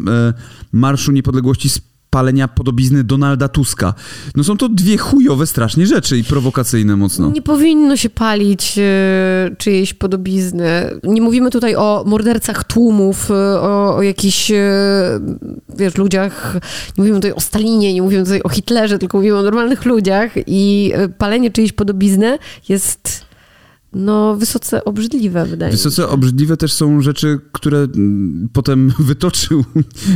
Marszu 0.71 1.11
Niepodległości 1.11 1.69
spalenia 1.69 2.47
podobizny 2.47 3.03
Donalda 3.03 3.47
Tuska? 3.47 3.93
No 4.35 4.43
są 4.43 4.57
to 4.57 4.69
dwie 4.69 4.97
chujowe 4.97 5.47
strasznie 5.47 5.87
rzeczy 5.87 6.17
i 6.17 6.23
prowokacyjne 6.23 6.95
mocno. 6.95 7.31
Nie 7.31 7.41
powinno 7.41 7.97
się 7.97 8.09
palić 8.09 8.77
e, 8.77 9.55
czyjejś 9.57 9.93
podobizny. 9.93 10.99
Nie 11.03 11.21
mówimy 11.21 11.49
tutaj 11.49 11.75
o 11.75 12.03
mordercach 12.07 12.63
tłumów, 12.63 13.31
e, 13.31 13.33
o, 13.61 13.95
o 13.95 14.01
jakichś, 14.01 14.51
wiesz, 15.77 15.97
ludziach, 15.97 16.53
nie 16.97 17.01
mówimy 17.01 17.17
tutaj 17.17 17.33
o 17.33 17.39
Stalinie, 17.39 17.93
nie 17.93 18.01
mówimy 18.01 18.23
tutaj 18.23 18.41
o 18.43 18.49
Hitlerze, 18.49 18.99
tylko 18.99 19.17
mówimy 19.17 19.37
o 19.37 19.43
normalnych 19.43 19.85
ludziach 19.85 20.31
i 20.47 20.93
palenie 21.17 21.51
czyjejś 21.51 21.71
podobizny 21.71 22.37
jest, 22.69 23.25
no, 23.93 24.35
wysoce 24.35 24.85
obrzydliwe, 24.85 25.45
wydaje 25.45 25.71
mi 25.71 25.77
się. 25.77 25.83
Wysoce 25.83 26.09
obrzydliwe 26.09 26.57
też 26.57 26.73
są 26.73 27.01
rzeczy, 27.01 27.39
które 27.51 27.77
mm, 27.77 28.49
potem 28.53 28.93
wytoczył, 28.99 29.65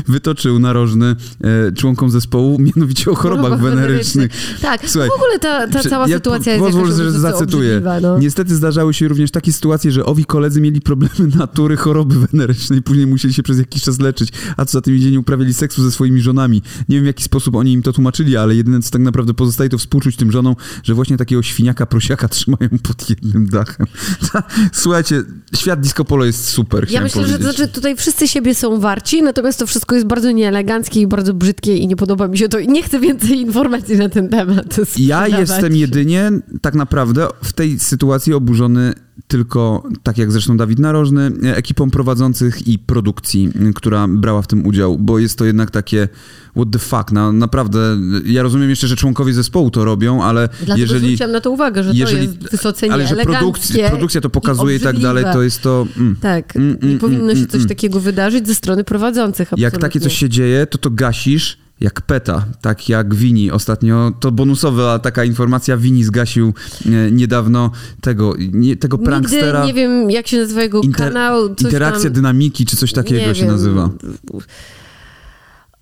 wytoczył 0.07 0.59
narożny 0.59 1.15
e, 1.41 1.71
członkom 1.71 2.09
zespołu, 2.09 2.59
mianowicie 2.59 3.11
o 3.11 3.15
chorobach 3.15 3.61
wenerycznych. 3.61 4.31
Tak, 4.61 4.89
Słuchaj, 4.89 5.09
w 5.09 5.13
ogóle 5.13 5.39
ta, 5.39 5.67
ta 5.67 5.89
cała 5.89 6.07
ja 6.07 6.17
sytuacja 6.17 6.53
jest 6.53 6.65
pozwól, 6.65 6.87
że 6.87 7.03
wysoce 7.03 7.19
zacytuję. 7.19 7.81
no. 8.01 8.19
Niestety 8.19 8.55
zdarzały 8.55 8.93
się 8.93 9.07
również 9.07 9.31
takie 9.31 9.53
sytuacje, 9.53 9.91
że 9.91 10.05
owi 10.05 10.25
koledzy 10.25 10.61
mieli 10.61 10.81
problemy 10.81 11.27
natury 11.37 11.77
choroby 11.77 12.15
wenerycznej, 12.27 12.81
później 12.81 13.07
musieli 13.07 13.33
się 13.33 13.43
przez 13.43 13.57
jakiś 13.57 13.83
czas 13.83 13.99
leczyć, 13.99 14.29
a 14.57 14.65
co 14.65 14.71
za 14.71 14.81
tym 14.81 14.95
idzie, 14.95 15.11
nie 15.11 15.19
uprawiali 15.19 15.53
seksu 15.53 15.83
ze 15.83 15.91
swoimi 15.91 16.21
żonami. 16.21 16.61
Nie 16.89 16.95
wiem 16.95 17.03
w 17.03 17.07
jaki 17.07 17.23
sposób 17.23 17.55
oni 17.55 17.73
im 17.73 17.81
to 17.81 17.93
tłumaczyli, 17.93 18.37
ale 18.37 18.55
jedyne 18.55 18.81
co 18.81 18.91
tak 18.91 19.01
naprawdę 19.01 19.33
pozostaje 19.33 19.69
to 19.69 19.77
współczuć 19.77 20.15
tym 20.15 20.31
żonom, 20.31 20.55
że 20.83 20.93
właśnie 20.93 21.17
takiego 21.17 21.43
świniaka 21.43 21.85
prosiaka 21.85 22.27
trzymają 22.27 22.69
pod 22.83 23.09
jednym 23.09 23.45
dachem. 23.49 23.64
Słuchajcie, 24.73 25.23
świat 25.55 25.79
disco 25.79 26.05
polo 26.05 26.25
jest 26.25 26.49
super, 26.49 26.85
Ja 26.89 27.01
myślę, 27.01 27.21
że 27.21 27.27
to 27.27 27.37
powiedzieć. 27.37 27.55
znaczy, 27.57 27.71
tutaj 27.73 27.95
wszyscy 27.95 28.27
siebie 28.27 28.55
są 28.55 28.79
warci, 28.79 29.23
natomiast 29.23 29.59
to 29.59 29.67
wszystko 29.67 29.95
jest 29.95 30.07
bardzo 30.07 30.31
nieeleganckie 30.31 31.01
i 31.01 31.07
bardzo 31.07 31.33
brzydkie 31.33 31.77
i 31.77 31.87
nie 31.87 31.95
podoba 31.95 32.27
mi 32.27 32.37
się 32.37 32.49
to 32.49 32.59
i 32.59 32.67
nie 32.67 32.83
chcę 32.83 32.99
więcej 32.99 33.39
informacji 33.41 33.97
na 33.97 34.09
ten 34.09 34.29
temat. 34.29 34.75
Ja 34.97 35.27
jestem 35.27 35.75
jedynie 35.75 36.31
tak 36.61 36.75
naprawdę 36.75 37.27
w 37.43 37.53
tej 37.53 37.79
sytuacji 37.79 38.33
oburzony 38.33 38.93
tylko, 39.27 39.83
tak 40.03 40.17
jak 40.17 40.31
zresztą 40.31 40.57
Dawid 40.57 40.79
Narożny, 40.79 41.31
ekipą 41.43 41.91
prowadzących 41.91 42.67
i 42.67 42.79
produkcji, 42.79 43.49
która 43.75 44.07
brała 44.07 44.41
w 44.41 44.47
tym 44.47 44.67
udział, 44.67 44.97
bo 44.97 45.19
jest 45.19 45.37
to 45.37 45.45
jednak 45.45 45.71
takie 45.71 46.07
what 46.55 46.67
the 46.71 46.79
fuck, 46.79 47.11
na, 47.11 47.31
naprawdę, 47.31 47.97
ja 48.25 48.43
rozumiem 48.43 48.69
jeszcze, 48.69 48.87
że 48.87 48.95
członkowie 48.95 49.33
zespołu 49.33 49.71
to 49.71 49.85
robią, 49.85 50.23
ale 50.23 50.49
Dlatego 50.57 50.77
jeżeli... 50.77 51.05
zwróciłam 51.05 51.31
na 51.31 51.41
to 51.41 51.51
uwagę, 51.51 51.83
że 51.83 51.91
jeżeli- 51.93 52.27
to 52.27 52.33
jest 52.33 52.51
wysoce 52.51 52.87
Ale 52.91 53.07
że 53.07 53.15
produkcja, 53.15 53.89
produkcja 53.89 54.21
to 54.21 54.29
pokazuje 54.29 54.75
i 54.75 54.79
tak 54.79 54.99
dalej, 54.99 55.25
to 55.33 55.43
jest 55.43 55.61
to... 55.61 55.87
Mm. 55.97 56.15
Tak, 56.21 56.55
Mm, 56.55 56.77
nie 56.81 56.87
mm, 56.87 56.99
powinno 56.99 57.23
mm, 57.23 57.37
się 57.37 57.45
coś 57.45 57.55
mm. 57.55 57.69
takiego 57.69 57.99
wydarzyć 57.99 58.47
ze 58.47 58.55
strony 58.55 58.83
prowadzących. 58.83 59.49
Jak 59.57 59.73
takie 59.73 59.85
absolutnie. 59.85 60.01
coś 60.01 60.17
się 60.19 60.29
dzieje, 60.29 60.67
to 60.67 60.77
to 60.77 60.89
gasisz 60.89 61.64
jak 61.79 62.01
peta, 62.01 62.45
tak 62.61 62.89
jak 62.89 63.15
Wini. 63.15 63.51
Ostatnio 63.51 64.11
to 64.19 64.31
bonusowa 64.31 64.99
taka 64.99 65.23
informacja, 65.23 65.77
Wini 65.77 66.03
zgasił 66.03 66.53
e, 66.85 67.11
niedawno 67.11 67.71
tego, 68.01 68.35
nie, 68.51 68.75
tego 68.75 68.97
prankstera. 68.97 69.65
Nigdy 69.65 69.81
nie 69.81 69.87
wiem, 69.87 70.11
jak 70.11 70.27
się 70.27 70.37
nazywa 70.37 70.61
jego 70.61 70.81
Inter- 70.81 70.95
kanał. 70.95 71.47
Interakcja 71.47 72.03
tam... 72.03 72.13
dynamiki, 72.13 72.65
czy 72.65 72.77
coś 72.77 72.93
takiego 72.93 73.27
nie 73.27 73.35
się 73.35 73.41
wiem. 73.41 73.51
nazywa. 73.51 73.89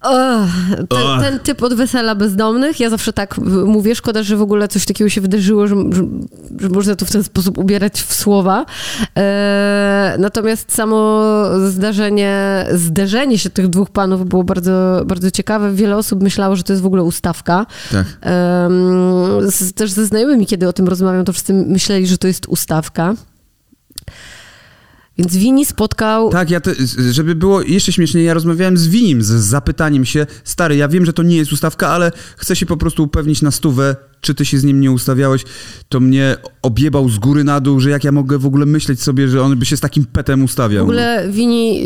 Ugh, 0.03 0.49
ten, 0.89 1.07
Ugh. 1.07 1.21
ten 1.21 1.39
typ 1.39 1.63
od 1.63 1.73
wesela 1.73 2.15
bezdomnych, 2.15 2.79
ja 2.79 2.89
zawsze 2.89 3.13
tak 3.13 3.37
mówię, 3.65 3.95
szkoda, 3.95 4.23
że 4.23 4.37
w 4.37 4.41
ogóle 4.41 4.67
coś 4.67 4.85
takiego 4.85 5.09
się 5.09 5.21
wydarzyło, 5.21 5.67
że, 5.67 5.75
że, 5.75 6.03
że 6.59 6.69
można 6.69 6.95
to 6.95 7.05
w 7.05 7.11
ten 7.11 7.23
sposób 7.23 7.57
ubierać 7.57 8.01
w 8.01 8.13
słowa. 8.13 8.65
E, 9.17 10.15
natomiast 10.19 10.73
samo 10.75 11.23
zdarzenie, 11.69 12.65
zderzenie 12.73 13.39
się 13.39 13.49
tych 13.49 13.67
dwóch 13.67 13.89
panów 13.89 14.25
było 14.29 14.43
bardzo, 14.43 15.01
bardzo 15.05 15.31
ciekawe. 15.31 15.73
Wiele 15.73 15.97
osób 15.97 16.23
myślało, 16.23 16.55
że 16.55 16.63
to 16.63 16.73
jest 16.73 16.83
w 16.83 16.85
ogóle 16.85 17.03
ustawka. 17.03 17.65
Tak. 17.91 18.05
Em, 18.21 19.51
z, 19.51 19.73
też 19.73 19.91
ze 19.91 20.05
znajomymi, 20.05 20.45
kiedy 20.45 20.67
o 20.67 20.73
tym 20.73 20.87
rozmawiam, 20.87 21.25
to 21.25 21.33
wszyscy 21.33 21.53
myśleli, 21.53 22.07
że 22.07 22.17
to 22.17 22.27
jest 22.27 22.47
ustawka. 22.47 23.13
Więc 25.17 25.35
Wini 25.35 25.65
spotkał 25.65 26.29
Tak, 26.29 26.49
ja 26.49 26.59
te, 26.59 26.71
żeby 27.11 27.35
było 27.35 27.61
jeszcze 27.61 27.91
śmieszniej, 27.91 28.25
ja 28.25 28.33
rozmawiałem 28.33 28.77
z 28.77 28.87
Winim 28.87 29.23
z 29.23 29.27
zapytaniem 29.27 30.05
się, 30.05 30.25
stary, 30.43 30.75
ja 30.75 30.87
wiem, 30.87 31.05
że 31.05 31.13
to 31.13 31.23
nie 31.23 31.37
jest 31.37 31.53
ustawka, 31.53 31.89
ale 31.89 32.11
chcę 32.37 32.55
się 32.55 32.65
po 32.65 32.77
prostu 32.77 33.03
upewnić 33.03 33.41
na 33.41 33.51
stówę, 33.51 33.95
czy 34.21 34.35
ty 34.35 34.45
się 34.45 34.57
z 34.59 34.63
nim 34.63 34.81
nie 34.81 34.91
ustawiałeś, 34.91 35.43
to 35.89 35.99
mnie 35.99 36.35
objebał 36.61 37.09
z 37.09 37.19
góry 37.19 37.43
na 37.43 37.59
dół, 37.59 37.79
że 37.79 37.89
jak 37.89 38.03
ja 38.03 38.11
mogę 38.11 38.37
w 38.37 38.45
ogóle 38.45 38.65
myśleć 38.65 39.01
sobie, 39.01 39.27
że 39.27 39.41
on 39.41 39.57
by 39.57 39.65
się 39.65 39.77
z 39.77 39.79
takim 39.79 40.05
petem 40.05 40.43
ustawiał. 40.43 40.85
W 40.85 40.89
ogóle 40.89 41.27
Wini 41.31 41.79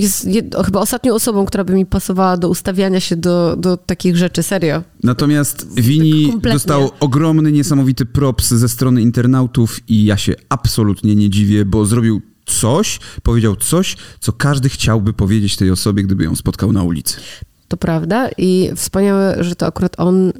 jest 0.00 0.28
chyba 0.64 0.80
ostatnią 0.80 1.14
osobą, 1.14 1.46
która 1.46 1.64
by 1.64 1.72
mi 1.74 1.86
pasowała 1.86 2.36
do 2.36 2.48
ustawiania 2.48 3.00
się 3.00 3.16
do, 3.16 3.56
do 3.58 3.76
takich 3.76 4.16
rzeczy, 4.16 4.42
serio. 4.42 4.82
Natomiast 5.02 5.74
Wini 5.74 6.22
tak 6.22 6.32
kompletnie. 6.32 6.54
dostał 6.56 6.90
ogromny, 7.00 7.52
niesamowity 7.52 8.06
props 8.06 8.54
ze 8.54 8.68
strony 8.68 9.02
internautów 9.02 9.80
i 9.88 10.04
ja 10.04 10.16
się 10.16 10.34
absolutnie 10.48 11.16
nie 11.16 11.30
dziwię, 11.30 11.64
bo 11.64 11.86
zrobił 11.86 12.22
coś, 12.46 13.00
powiedział 13.22 13.56
coś, 13.56 13.96
co 14.20 14.32
każdy 14.32 14.68
chciałby 14.68 15.12
powiedzieć 15.12 15.56
tej 15.56 15.70
osobie, 15.70 16.02
gdyby 16.02 16.24
ją 16.24 16.36
spotkał 16.36 16.72
na 16.72 16.82
ulicy. 16.82 17.20
To 17.68 17.76
prawda 17.76 18.28
i 18.38 18.70
wspaniałe, 18.76 19.36
że 19.44 19.56
to 19.56 19.66
akurat 19.66 19.94
on 20.00 20.28
y, 20.28 20.32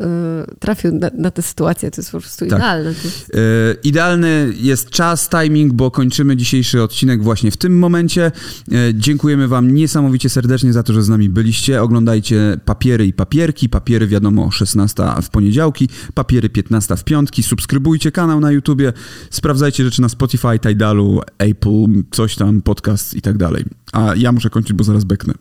trafił 0.59 0.93
na, 0.93 1.11
na 1.19 1.31
tę 1.31 1.43
sytuację. 1.43 1.91
To 1.91 2.01
jest 2.01 2.11
po 2.13 2.21
prostu 2.21 2.47
Tak. 2.47 2.59
idealne. 2.59 2.89
Jest, 3.05 3.31
E, 3.35 3.39
idealny 3.85 4.53
jest 4.57 4.91
czas, 4.91 5.29
timing, 5.29 5.73
bo 5.73 5.91
kończymy 5.91 6.37
dzisiejszy 6.37 6.83
odcinek 6.83 7.23
właśnie 7.23 7.51
w 7.51 7.57
tym 7.57 7.79
momencie. 7.79 8.33
E, 8.73 8.95
dziękujemy 8.95 9.49
Wam 9.49 9.75
niesamowicie 9.75 10.29
serdecznie 10.29 10.73
za 10.73 10.83
to, 10.83 10.93
że 10.93 11.03
z 11.03 11.09
nami 11.09 11.29
byliście. 11.29 11.83
Oglądajcie 11.83 12.57
papiery 12.65 13.07
i 13.07 13.13
papierki. 13.13 13.69
Papiery 13.69 14.07
wiadomo 14.07 14.51
16 14.51 15.03
w 15.23 15.29
poniedziałki, 15.31 15.89
papiery 16.15 16.49
15 16.49 16.97
w 16.97 17.05
piątki. 17.05 17.43
Subskrybujcie 17.43 18.13
kanał 18.13 18.41
na 18.41 18.51
YouTubie, 18.51 18.93
sprawdzajcie 19.31 19.85
rzeczy 19.85 20.03
na 20.03 20.09
Spotify, 20.09 20.59
Tidalu, 20.63 21.21
Apple, 21.39 21.87
coś 22.11 22.37
tam, 22.37 22.63
podcast 22.63 23.15
i 23.15 23.23
tak 23.23 23.37
dalej. 23.39 23.65
A 23.93 24.15
ja 24.17 24.33
muszę 24.33 24.51
kończyć, 24.51 24.73
bo 24.73 24.85
zaraz 24.85 25.05
beknę. 25.05 25.35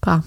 pa. 0.00 0.22